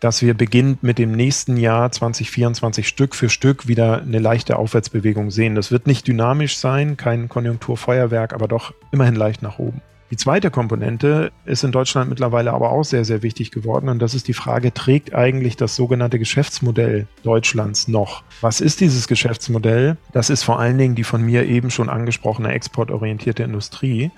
dass 0.00 0.22
wir 0.22 0.34
beginnend 0.34 0.82
mit 0.82 0.98
dem 0.98 1.12
nächsten 1.12 1.56
Jahr 1.56 1.92
2024 1.92 2.88
Stück 2.88 3.14
für 3.14 3.28
Stück 3.28 3.68
wieder 3.68 4.00
eine 4.00 4.18
leichte 4.18 4.56
Aufwärtsbewegung 4.56 5.30
sehen. 5.30 5.54
Das 5.54 5.70
wird 5.70 5.86
nicht 5.86 6.08
dynamisch 6.08 6.56
sein, 6.56 6.96
kein 6.96 7.28
Konjunkturfeuerwerk, 7.28 8.32
aber 8.32 8.48
doch 8.48 8.72
immerhin 8.90 9.14
leicht 9.14 9.42
nach 9.42 9.58
oben. 9.58 9.82
Die 10.10 10.16
zweite 10.16 10.50
Komponente 10.50 11.30
ist 11.44 11.62
in 11.62 11.70
Deutschland 11.70 12.10
mittlerweile 12.10 12.52
aber 12.52 12.72
auch 12.72 12.82
sehr, 12.82 13.04
sehr 13.04 13.22
wichtig 13.22 13.52
geworden. 13.52 13.88
Und 13.88 14.00
das 14.00 14.12
ist 14.12 14.26
die 14.26 14.32
Frage, 14.32 14.74
trägt 14.74 15.14
eigentlich 15.14 15.56
das 15.56 15.76
sogenannte 15.76 16.18
Geschäftsmodell 16.18 17.06
Deutschlands 17.22 17.86
noch? 17.86 18.24
Was 18.40 18.60
ist 18.60 18.80
dieses 18.80 19.06
Geschäftsmodell? 19.06 19.96
Das 20.12 20.28
ist 20.28 20.42
vor 20.42 20.58
allen 20.58 20.78
Dingen 20.78 20.96
die 20.96 21.04
von 21.04 21.22
mir 21.22 21.46
eben 21.46 21.70
schon 21.70 21.88
angesprochene 21.88 22.52
exportorientierte 22.52 23.44
Industrie. 23.44 24.10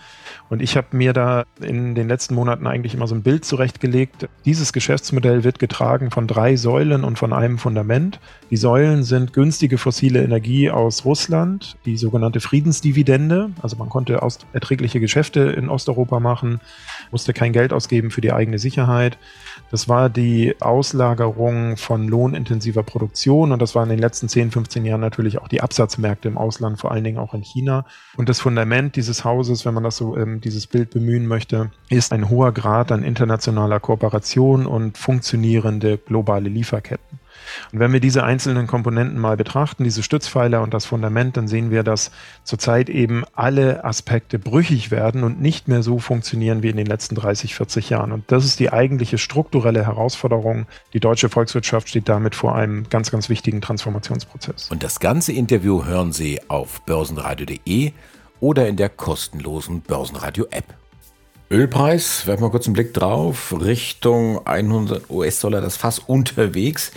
Und 0.48 0.62
ich 0.62 0.78
habe 0.78 0.96
mir 0.96 1.12
da 1.12 1.44
in 1.60 1.94
den 1.94 2.08
letzten 2.08 2.34
Monaten 2.34 2.66
eigentlich 2.66 2.94
immer 2.94 3.06
so 3.06 3.14
ein 3.14 3.22
Bild 3.22 3.44
zurechtgelegt. 3.44 4.28
Dieses 4.46 4.72
Geschäftsmodell 4.72 5.44
wird 5.44 5.58
getragen 5.58 6.10
von 6.10 6.26
drei 6.26 6.56
Säulen 6.56 7.04
und 7.04 7.18
von 7.18 7.34
einem 7.34 7.58
Fundament. 7.58 8.18
Die 8.50 8.56
Säulen 8.56 9.02
sind 9.02 9.34
günstige 9.34 9.76
fossile 9.76 10.22
Energie 10.22 10.70
aus 10.70 11.04
Russland, 11.04 11.76
die 11.84 11.98
sogenannte 11.98 12.40
Friedensdividende. 12.40 13.50
Also 13.60 13.76
man 13.76 13.90
konnte 13.90 14.20
erträgliche 14.52 15.00
Geschäfte 15.00 15.40
in 15.40 15.68
Osteuropa 15.82 16.20
machen, 16.20 16.60
musste 17.10 17.32
kein 17.32 17.52
Geld 17.52 17.72
ausgeben 17.72 18.10
für 18.10 18.20
die 18.20 18.32
eigene 18.32 18.58
Sicherheit. 18.58 19.18
Das 19.70 19.88
war 19.88 20.08
die 20.08 20.54
Auslagerung 20.60 21.76
von 21.76 22.06
lohnintensiver 22.06 22.82
Produktion 22.82 23.52
und 23.52 23.60
das 23.60 23.74
war 23.74 23.82
in 23.82 23.88
den 23.88 23.98
letzten 23.98 24.28
10, 24.28 24.52
15 24.52 24.84
Jahren 24.84 25.00
natürlich 25.00 25.38
auch 25.38 25.48
die 25.48 25.60
Absatzmärkte 25.60 26.28
im 26.28 26.38
Ausland, 26.38 26.78
vor 26.78 26.92
allen 26.92 27.04
Dingen 27.04 27.18
auch 27.18 27.34
in 27.34 27.42
China. 27.42 27.84
Und 28.16 28.28
das 28.28 28.40
Fundament 28.40 28.94
dieses 28.94 29.24
Hauses, 29.24 29.64
wenn 29.64 29.74
man 29.74 29.82
das 29.82 29.96
so, 29.96 30.16
ähm, 30.16 30.40
dieses 30.40 30.66
Bild 30.68 30.90
bemühen 30.90 31.26
möchte, 31.26 31.70
ist 31.88 32.12
ein 32.12 32.28
hoher 32.28 32.52
Grad 32.52 32.92
an 32.92 33.02
internationaler 33.02 33.80
Kooperation 33.80 34.66
und 34.66 34.98
funktionierende 34.98 35.98
globale 35.98 36.48
Lieferketten. 36.48 37.21
Und 37.72 37.78
wenn 37.78 37.92
wir 37.92 38.00
diese 38.00 38.24
einzelnen 38.24 38.66
Komponenten 38.66 39.18
mal 39.18 39.36
betrachten, 39.36 39.84
diese 39.84 40.02
Stützpfeiler 40.02 40.62
und 40.62 40.74
das 40.74 40.84
Fundament, 40.84 41.36
dann 41.36 41.48
sehen 41.48 41.70
wir, 41.70 41.82
dass 41.82 42.10
zurzeit 42.44 42.88
eben 42.88 43.24
alle 43.34 43.84
Aspekte 43.84 44.38
brüchig 44.38 44.90
werden 44.90 45.24
und 45.24 45.40
nicht 45.40 45.68
mehr 45.68 45.82
so 45.82 45.98
funktionieren 45.98 46.62
wie 46.62 46.68
in 46.68 46.76
den 46.76 46.86
letzten 46.86 47.14
30, 47.14 47.54
40 47.54 47.90
Jahren. 47.90 48.12
Und 48.12 48.30
das 48.30 48.44
ist 48.44 48.60
die 48.60 48.72
eigentliche 48.72 49.18
strukturelle 49.18 49.86
Herausforderung. 49.86 50.66
Die 50.92 51.00
deutsche 51.00 51.28
Volkswirtschaft 51.28 51.88
steht 51.88 52.08
damit 52.08 52.34
vor 52.34 52.54
einem 52.54 52.88
ganz, 52.88 53.10
ganz 53.10 53.28
wichtigen 53.28 53.60
Transformationsprozess. 53.60 54.70
Und 54.70 54.82
das 54.82 55.00
ganze 55.00 55.32
Interview 55.32 55.84
hören 55.84 56.12
Sie 56.12 56.40
auf 56.48 56.82
börsenradio.de 56.82 57.92
oder 58.40 58.68
in 58.68 58.76
der 58.76 58.88
kostenlosen 58.88 59.82
Börsenradio-App. 59.82 60.64
Ölpreis, 61.52 62.26
werfen 62.26 62.44
wir 62.44 62.50
kurz 62.50 62.66
einen 62.66 62.72
Blick 62.72 62.94
drauf, 62.94 63.54
Richtung 63.60 64.46
100 64.46 65.10
US-Dollar 65.10 65.60
das 65.60 65.76
Fass 65.76 65.98
unterwegs. 65.98 66.92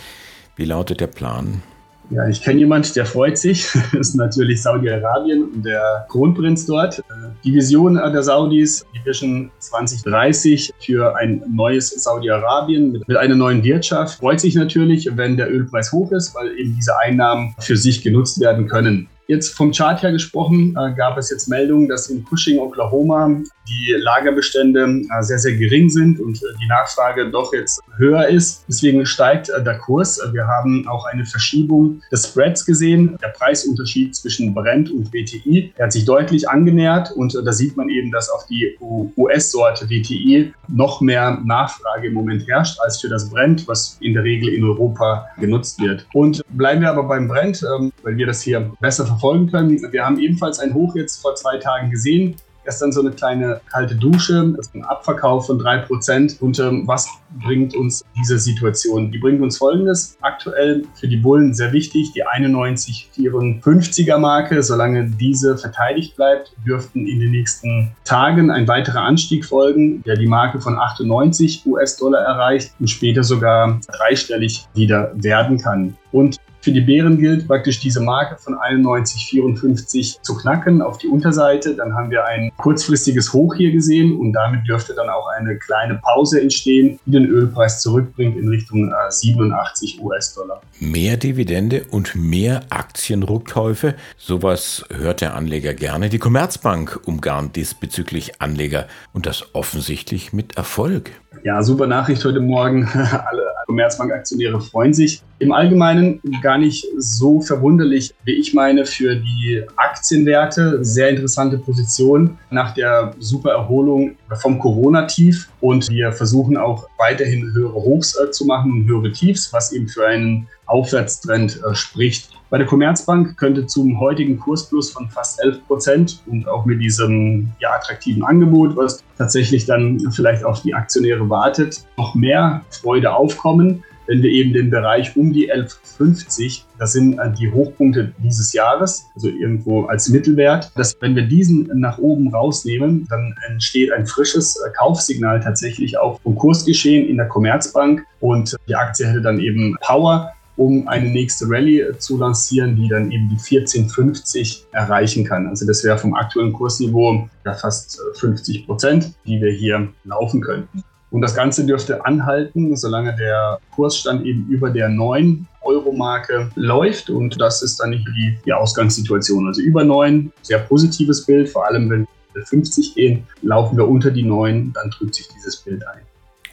Wie 0.56 0.64
lautet 0.64 1.00
der 1.00 1.06
Plan? 1.06 1.62
Ja, 2.08 2.28
ich 2.28 2.40
kenne 2.40 2.60
jemanden, 2.60 2.92
der 2.94 3.04
freut 3.04 3.36
sich. 3.36 3.68
Das 3.92 4.08
ist 4.08 4.14
natürlich 4.14 4.62
Saudi-Arabien 4.62 5.44
und 5.44 5.64
der 5.64 6.06
Kronprinz 6.08 6.64
dort. 6.66 7.02
Die 7.44 7.52
Vision 7.52 7.94
der 7.94 8.22
Saudis, 8.22 8.86
die 8.94 9.04
Vision 9.04 9.50
2030 9.58 10.72
für 10.78 11.16
ein 11.16 11.42
neues 11.52 11.90
Saudi-Arabien 11.90 13.02
mit 13.06 13.16
einer 13.16 13.34
neuen 13.34 13.62
Wirtschaft, 13.64 14.18
freut 14.18 14.40
sich 14.40 14.54
natürlich, 14.54 15.08
wenn 15.14 15.36
der 15.36 15.50
Ölpreis 15.52 15.92
hoch 15.92 16.12
ist, 16.12 16.34
weil 16.34 16.56
eben 16.58 16.76
diese 16.76 16.96
Einnahmen 16.98 17.54
für 17.58 17.76
sich 17.76 18.02
genutzt 18.02 18.40
werden 18.40 18.68
können. 18.68 19.08
Jetzt 19.28 19.54
vom 19.54 19.72
Chart 19.72 20.00
her 20.02 20.12
gesprochen, 20.12 20.76
äh, 20.78 20.94
gab 20.94 21.18
es 21.18 21.30
jetzt 21.30 21.48
Meldungen, 21.48 21.88
dass 21.88 22.08
in 22.08 22.24
Cushing, 22.24 22.60
Oklahoma, 22.60 23.42
die 23.68 23.94
Lagerbestände 23.98 24.84
äh, 24.84 25.22
sehr, 25.22 25.38
sehr 25.38 25.54
gering 25.54 25.88
sind 25.88 26.20
und 26.20 26.36
äh, 26.36 26.46
die 26.60 26.66
Nachfrage 26.66 27.30
doch 27.30 27.52
jetzt 27.52 27.80
höher 27.96 28.28
ist. 28.28 28.64
Deswegen 28.68 29.04
steigt 29.06 29.48
äh, 29.48 29.62
der 29.62 29.78
Kurs. 29.78 30.20
Wir 30.32 30.46
haben 30.46 30.86
auch 30.88 31.06
eine 31.06 31.24
Verschiebung 31.24 32.02
des 32.12 32.26
Spreads 32.28 32.64
gesehen. 32.64 33.16
Der 33.22 33.28
Preisunterschied 33.28 34.14
zwischen 34.14 34.54
Brent 34.54 34.90
und 34.90 35.12
WTI 35.12 35.72
der 35.76 35.86
hat 35.86 35.92
sich 35.92 36.04
deutlich 36.04 36.48
angenähert 36.48 37.12
und 37.12 37.34
da 37.34 37.52
sieht 37.52 37.76
man 37.76 37.88
eben, 37.88 38.10
dass 38.10 38.30
auf 38.30 38.46
die 38.46 38.76
US-Sorte 39.16 39.88
WTI 39.88 40.52
noch 40.68 41.00
mehr 41.00 41.40
Nachfrage 41.44 42.08
im 42.08 42.14
Moment 42.14 42.46
herrscht 42.46 42.78
als 42.80 43.00
für 43.00 43.08
das 43.08 43.30
Brent, 43.30 43.66
was 43.68 43.98
in 44.00 44.14
der 44.14 44.24
Regel 44.24 44.52
in 44.52 44.64
Europa 44.64 45.26
genutzt 45.38 45.80
wird. 45.80 46.06
Und 46.12 46.42
bleiben 46.50 46.80
wir 46.80 46.90
aber 46.90 47.04
beim 47.04 47.28
Brent, 47.28 47.62
ähm, 47.62 47.92
weil 48.02 48.16
wir 48.16 48.26
das 48.26 48.42
hier 48.42 48.72
besser 48.80 49.06
verfolgen 49.06 49.50
können. 49.50 49.80
Wir 49.92 50.04
haben 50.04 50.18
ebenfalls 50.18 50.58
ein 50.58 50.74
Hoch 50.74 50.94
jetzt 50.96 51.20
vor 51.20 51.34
zwei 51.34 51.58
Tagen 51.58 51.90
gesehen. 51.90 52.36
Gestern 52.66 52.90
so 52.90 53.00
eine 53.00 53.12
kleine 53.12 53.60
kalte 53.70 53.94
Dusche, 53.94 54.52
ist 54.58 54.74
ein 54.74 54.82
Abverkauf 54.82 55.46
von 55.46 55.60
3%. 55.60 56.40
Und 56.40 56.58
ähm, 56.58 56.82
was 56.86 57.08
bringt 57.44 57.76
uns 57.76 58.04
diese 58.18 58.40
Situation? 58.40 59.12
Die 59.12 59.18
bringt 59.18 59.40
uns 59.40 59.58
folgendes. 59.58 60.18
Aktuell 60.20 60.82
für 60.98 61.06
die 61.06 61.16
Bullen 61.16 61.54
sehr 61.54 61.72
wichtig, 61.72 62.10
die 62.12 62.26
91,54er 62.26 64.18
Marke. 64.18 64.64
Solange 64.64 65.08
diese 65.08 65.56
verteidigt 65.56 66.16
bleibt, 66.16 66.56
dürften 66.66 67.06
in 67.06 67.20
den 67.20 67.30
nächsten 67.30 67.92
Tagen 68.02 68.50
ein 68.50 68.66
weiterer 68.66 69.02
Anstieg 69.02 69.44
folgen, 69.44 70.02
der 70.02 70.16
die 70.16 70.26
Marke 70.26 70.60
von 70.60 70.76
98 70.76 71.64
US-Dollar 71.66 72.22
erreicht 72.22 72.72
und 72.80 72.90
später 72.90 73.22
sogar 73.22 73.78
dreistellig 73.86 74.66
wieder 74.74 75.12
werden 75.14 75.58
kann. 75.58 75.96
Und 76.10 76.40
für 76.66 76.72
die 76.72 76.80
Bären 76.80 77.16
gilt 77.20 77.46
praktisch 77.46 77.78
diese 77.78 78.00
Marke 78.00 78.36
von 78.42 78.56
91,54 78.56 80.20
zu 80.20 80.36
knacken 80.36 80.82
auf 80.82 80.98
die 80.98 81.06
Unterseite. 81.06 81.76
Dann 81.76 81.94
haben 81.94 82.10
wir 82.10 82.24
ein 82.24 82.50
kurzfristiges 82.56 83.32
Hoch 83.32 83.54
hier 83.54 83.70
gesehen 83.70 84.18
und 84.18 84.32
damit 84.32 84.66
dürfte 84.66 84.92
dann 84.92 85.08
auch 85.08 85.28
eine 85.28 85.56
kleine 85.58 86.00
Pause 86.02 86.40
entstehen, 86.40 86.98
die 87.06 87.12
den 87.12 87.26
Ölpreis 87.26 87.82
zurückbringt 87.82 88.36
in 88.36 88.48
Richtung 88.48 88.92
87 89.08 89.98
äh, 90.00 90.02
US-Dollar. 90.02 90.60
Mehr 90.80 91.16
Dividende 91.16 91.84
und 91.88 92.16
mehr 92.16 92.62
Aktienrückkäufe, 92.70 93.94
sowas 94.16 94.84
hört 94.92 95.20
der 95.20 95.36
Anleger 95.36 95.72
gerne. 95.72 96.08
Die 96.08 96.18
Commerzbank 96.18 96.98
umgarnt 97.04 97.54
diesbezüglich 97.54 98.42
Anleger 98.42 98.88
und 99.12 99.26
das 99.26 99.54
offensichtlich 99.54 100.32
mit 100.32 100.56
Erfolg. 100.56 101.12
Ja, 101.44 101.62
super 101.62 101.86
Nachricht 101.86 102.24
heute 102.24 102.40
Morgen. 102.40 102.88
Alle 103.30 103.45
Commerzbank-Aktionäre 103.66 104.60
freuen 104.60 104.94
sich. 104.94 105.22
Im 105.38 105.52
Allgemeinen 105.52 106.20
gar 106.42 106.58
nicht 106.58 106.86
so 106.96 107.40
verwunderlich, 107.40 108.14
wie 108.24 108.32
ich 108.32 108.54
meine, 108.54 108.86
für 108.86 109.16
die 109.16 109.62
Aktienwerte. 109.76 110.84
Sehr 110.84 111.10
interessante 111.10 111.58
Position 111.58 112.38
nach 112.50 112.72
der 112.74 113.14
super 113.18 113.50
Erholung 113.50 114.16
vom 114.40 114.58
Corona-Tief. 114.58 115.48
Und 115.60 115.90
wir 115.90 116.12
versuchen 116.12 116.56
auch 116.56 116.88
weiterhin 116.98 117.52
höhere 117.52 117.74
Hochs 117.74 118.18
äh, 118.18 118.30
zu 118.30 118.46
machen 118.46 118.72
und 118.72 118.86
höhere 118.86 119.12
Tiefs, 119.12 119.52
was 119.52 119.72
eben 119.72 119.88
für 119.88 120.06
einen 120.06 120.46
Aufwärtstrend 120.66 121.60
äh, 121.62 121.74
spricht. 121.74 122.35
Bei 122.48 122.58
der 122.58 122.66
Commerzbank 122.66 123.36
könnte 123.36 123.66
zum 123.66 123.98
heutigen 123.98 124.38
Kursplus 124.38 124.92
von 124.92 125.08
fast 125.08 125.42
11 125.42 125.66
Prozent 125.66 126.22
und 126.26 126.46
auch 126.46 126.64
mit 126.64 126.80
diesem 126.80 127.50
ja, 127.58 127.72
attraktiven 127.72 128.22
Angebot, 128.22 128.76
was 128.76 129.02
tatsächlich 129.18 129.66
dann 129.66 129.98
vielleicht 130.12 130.44
auf 130.44 130.62
die 130.62 130.72
Aktionäre 130.72 131.28
wartet, 131.28 131.84
noch 131.96 132.14
mehr 132.14 132.62
Freude 132.70 133.12
aufkommen. 133.12 133.82
Wenn 134.06 134.22
wir 134.22 134.30
eben 134.30 134.52
den 134.52 134.70
Bereich 134.70 135.16
um 135.16 135.32
die 135.32 135.52
11,50, 135.52 136.62
das 136.78 136.92
sind 136.92 137.18
äh, 137.18 137.32
die 137.32 137.50
Hochpunkte 137.50 138.12
dieses 138.22 138.52
Jahres, 138.52 139.06
also 139.16 139.28
irgendwo 139.28 139.86
als 139.86 140.08
Mittelwert, 140.08 140.70
dass 140.76 140.96
wenn 141.00 141.16
wir 141.16 141.24
diesen 141.24 141.68
nach 141.74 141.98
oben 141.98 142.32
rausnehmen, 142.32 143.08
dann 143.10 143.34
entsteht 143.48 143.90
ein 143.90 144.06
frisches 144.06 144.54
äh, 144.56 144.70
Kaufsignal 144.78 145.40
tatsächlich 145.40 145.98
auch 145.98 146.20
vom 146.20 146.36
Kursgeschehen 146.36 147.08
in 147.08 147.16
der 147.16 147.26
Commerzbank 147.26 148.04
und 148.20 148.56
die 148.68 148.76
Aktie 148.76 149.08
hätte 149.08 149.22
dann 149.22 149.40
eben 149.40 149.76
Power 149.80 150.32
um 150.56 150.88
eine 150.88 151.08
nächste 151.08 151.48
Rallye 151.48 151.80
äh, 151.80 151.98
zu 151.98 152.18
lancieren, 152.18 152.76
die 152.76 152.88
dann 152.88 153.10
eben 153.10 153.28
die 153.28 153.56
1450 153.56 154.66
erreichen 154.72 155.24
kann. 155.24 155.46
Also 155.46 155.66
das 155.66 155.84
wäre 155.84 155.98
vom 155.98 156.14
aktuellen 156.14 156.52
Kursniveau 156.52 157.28
ja 157.44 157.54
fast 157.54 158.00
50 158.14 158.66
Prozent, 158.66 159.12
die 159.26 159.40
wir 159.40 159.52
hier 159.52 159.88
laufen 160.04 160.40
könnten. 160.40 160.82
Und 161.10 161.22
das 161.22 161.34
Ganze 161.34 161.64
dürfte 161.64 162.04
anhalten, 162.04 162.76
solange 162.76 163.14
der 163.16 163.58
Kursstand 163.74 164.26
eben 164.26 164.46
über 164.48 164.70
der 164.70 164.88
9 164.88 165.46
Euro-Marke 165.62 166.50
läuft. 166.56 167.10
Und 167.10 167.40
das 167.40 167.62
ist 167.62 167.78
dann 167.78 167.92
die, 167.92 168.38
die 168.44 168.52
Ausgangssituation. 168.52 169.46
Also 169.46 169.62
über 169.62 169.84
9, 169.84 170.32
sehr 170.42 170.58
positives 170.58 171.24
Bild, 171.24 171.48
vor 171.48 171.66
allem 171.66 171.88
wenn 171.90 172.06
wir 172.34 172.44
50 172.44 172.94
gehen, 172.94 173.26
laufen 173.42 173.76
wir 173.76 173.88
unter 173.88 174.10
die 174.10 174.24
9, 174.24 174.72
dann 174.72 174.90
trübt 174.90 175.14
sich 175.14 175.28
dieses 175.28 175.56
Bild 175.56 175.86
ein. 175.86 176.00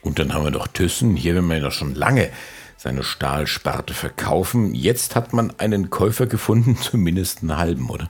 Und 0.02 0.20
dann 0.20 0.34
haben 0.34 0.44
wir 0.44 0.52
noch 0.52 0.68
Thyssen. 0.68 1.16
Hier 1.16 1.34
will 1.34 1.42
man 1.42 1.62
ja 1.62 1.72
schon 1.72 1.96
lange 1.96 2.30
seine 2.84 3.04
Stahlsparte 3.04 3.93
verkaufen. 3.93 4.76
Jetzt 4.76 5.15
hat 5.15 5.32
man 5.32 5.54
einen 5.58 5.89
Käufer 5.89 6.28
gefunden, 6.28 6.78
zumindest 6.82 7.41
einen 7.41 7.58
halben, 7.58 7.89
oder? 7.89 8.10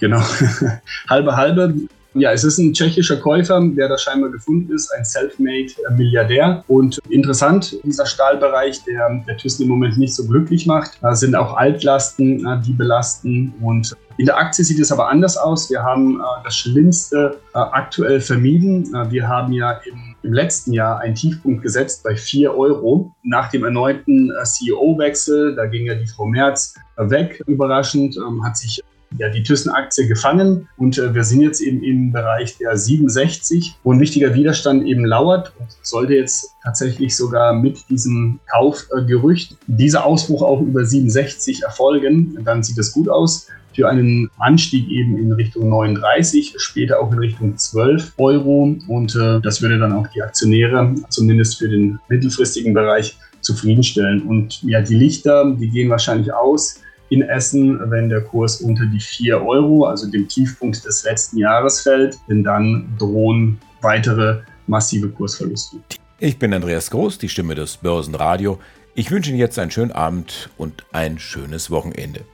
Genau, 0.00 0.20
halbe 1.08 1.36
halbe. 1.36 1.74
Ja, 2.14 2.32
es 2.32 2.42
ist 2.42 2.58
ein 2.58 2.72
tschechischer 2.72 3.18
Käufer, 3.18 3.60
der 3.62 3.88
da 3.88 3.96
scheinbar 3.96 4.30
gefunden 4.30 4.74
ist, 4.74 4.90
ein 4.92 5.04
self-made 5.04 5.72
Milliardär. 5.96 6.64
Und 6.66 6.98
interessant, 7.10 7.76
dieser 7.84 8.06
Stahlbereich, 8.06 8.82
der 8.84 9.22
der 9.28 9.36
Thyssen 9.36 9.64
im 9.64 9.68
Moment 9.68 9.98
nicht 9.98 10.14
so 10.14 10.26
glücklich 10.26 10.66
macht, 10.66 10.98
da 11.00 11.14
sind 11.14 11.36
auch 11.36 11.56
Altlasten, 11.56 12.44
die 12.66 12.72
belasten. 12.72 13.54
Und 13.60 13.94
in 14.16 14.26
der 14.26 14.36
Aktie 14.36 14.64
sieht 14.64 14.80
es 14.80 14.90
aber 14.90 15.08
anders 15.08 15.36
aus. 15.36 15.70
Wir 15.70 15.82
haben 15.82 16.18
äh, 16.18 16.22
das 16.42 16.56
Schlimmste 16.56 17.38
äh, 17.54 17.58
aktuell 17.58 18.20
vermieden. 18.20 18.92
Äh, 18.92 19.10
wir 19.12 19.28
haben 19.28 19.52
ja 19.52 19.72
im, 19.84 20.07
im, 20.22 20.32
letzten 20.32 20.72
Jahr 20.72 21.00
einen 21.00 21.14
Tiefpunkt 21.14 21.62
gesetzt 21.62 22.02
bei 22.02 22.16
4 22.16 22.54
Euro. 22.54 23.14
Nach 23.22 23.50
dem 23.50 23.64
erneuten 23.64 24.30
äh, 24.30 24.44
CEO-Wechsel, 24.44 25.54
da 25.56 25.66
ging 25.66 25.86
ja 25.86 25.94
die 25.94 26.06
Frau 26.06 26.26
Merz 26.26 26.74
weg, 26.96 27.42
überraschend, 27.46 28.16
ähm, 28.16 28.44
hat 28.44 28.56
sich 28.56 28.82
ja, 29.16 29.28
die 29.28 29.42
Thyssen-Aktie 29.42 30.06
gefangen. 30.06 30.68
Und 30.76 30.98
äh, 30.98 31.14
wir 31.14 31.24
sind 31.24 31.40
jetzt 31.40 31.60
eben 31.60 31.82
im 31.82 32.12
Bereich 32.12 32.58
der 32.58 32.76
67, 32.76 33.76
wo 33.82 33.92
ein 33.92 34.00
wichtiger 34.00 34.34
Widerstand 34.34 34.86
eben 34.86 35.04
lauert 35.04 35.52
und 35.58 35.68
sollte 35.82 36.14
jetzt 36.14 36.54
tatsächlich 36.62 37.16
sogar 37.16 37.54
mit 37.54 37.88
diesem 37.88 38.40
Kaufgerücht 38.50 39.56
dieser 39.66 40.04
Ausbruch 40.04 40.42
auch 40.42 40.60
über 40.60 40.84
67 40.84 41.62
erfolgen, 41.62 42.38
dann 42.44 42.62
sieht 42.62 42.78
es 42.78 42.92
gut 42.92 43.08
aus 43.08 43.48
für 43.78 43.88
einen 43.88 44.28
Anstieg 44.38 44.88
eben 44.88 45.16
in 45.16 45.30
Richtung 45.30 45.68
39, 45.68 46.56
später 46.56 46.98
auch 46.98 47.12
in 47.12 47.18
Richtung 47.20 47.56
12 47.56 48.14
Euro 48.18 48.76
und 48.88 49.14
äh, 49.14 49.40
das 49.40 49.62
würde 49.62 49.78
dann 49.78 49.92
auch 49.92 50.08
die 50.08 50.20
Aktionäre 50.20 50.96
zumindest 51.10 51.58
für 51.58 51.68
den 51.68 52.00
mittelfristigen 52.08 52.74
Bereich 52.74 53.16
zufriedenstellen 53.40 54.22
und 54.22 54.60
ja, 54.64 54.80
die 54.80 54.96
Lichter, 54.96 55.54
die 55.54 55.68
gehen 55.68 55.90
wahrscheinlich 55.90 56.32
aus 56.34 56.80
in 57.10 57.22
Essen, 57.22 57.78
wenn 57.88 58.08
der 58.08 58.22
Kurs 58.22 58.60
unter 58.62 58.84
die 58.84 58.98
4 58.98 59.46
Euro, 59.46 59.84
also 59.84 60.10
dem 60.10 60.26
Tiefpunkt 60.26 60.84
des 60.84 61.04
letzten 61.04 61.38
Jahres 61.38 61.82
fällt, 61.82 62.18
denn 62.28 62.42
dann 62.42 62.88
drohen 62.98 63.58
weitere 63.80 64.40
massive 64.66 65.08
Kursverluste. 65.08 65.76
Ich 66.18 66.36
bin 66.36 66.52
Andreas 66.52 66.90
Groß, 66.90 67.18
die 67.18 67.28
Stimme 67.28 67.54
des 67.54 67.76
Börsenradio. 67.76 68.58
Ich 68.96 69.12
wünsche 69.12 69.30
Ihnen 69.30 69.38
jetzt 69.38 69.56
einen 69.56 69.70
schönen 69.70 69.92
Abend 69.92 70.50
und 70.58 70.84
ein 70.90 71.20
schönes 71.20 71.70
Wochenende. 71.70 72.24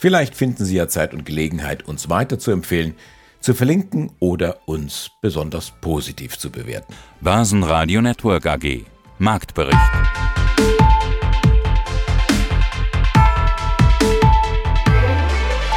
Vielleicht 0.00 0.34
finden 0.34 0.64
Sie 0.64 0.76
ja 0.76 0.88
Zeit 0.88 1.12
und 1.12 1.26
Gelegenheit, 1.26 1.86
uns 1.86 2.08
weiter 2.08 2.38
zu 2.38 2.52
empfehlen, 2.52 2.94
zu 3.38 3.52
verlinken 3.52 4.10
oder 4.18 4.66
uns 4.66 5.10
besonders 5.20 5.74
positiv 5.82 6.38
zu 6.38 6.50
bewerten. 6.50 6.94
Börsenradio 7.20 8.00
Network 8.00 8.46
AG 8.46 8.86
Marktbericht. 9.18 9.76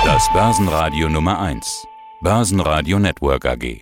Das 0.05 0.31
Börsenradio 0.31 1.09
Nummer 1.09 1.41
1. 1.41 1.85
Börsenradio 2.21 2.99
Network 2.99 3.43
AG. 3.45 3.81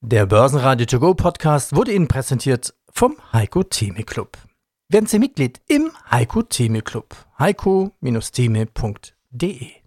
Der 0.00 0.24
Börsenradio 0.24 0.86
To 0.86 0.98
Go 0.98 1.12
Podcast 1.12 1.76
wurde 1.76 1.92
Ihnen 1.92 2.08
präsentiert 2.08 2.72
vom 2.90 3.16
Heiko 3.34 3.62
Theme 3.62 4.02
Club. 4.04 4.38
Werden 4.88 5.06
Sie 5.08 5.18
Mitglied 5.18 5.60
im 5.68 5.90
Heiko 6.10 6.40
Theme 6.42 6.80
Club. 6.80 7.14
heiko-theme.de 7.38 9.14
www.radioplay.de 9.34 9.83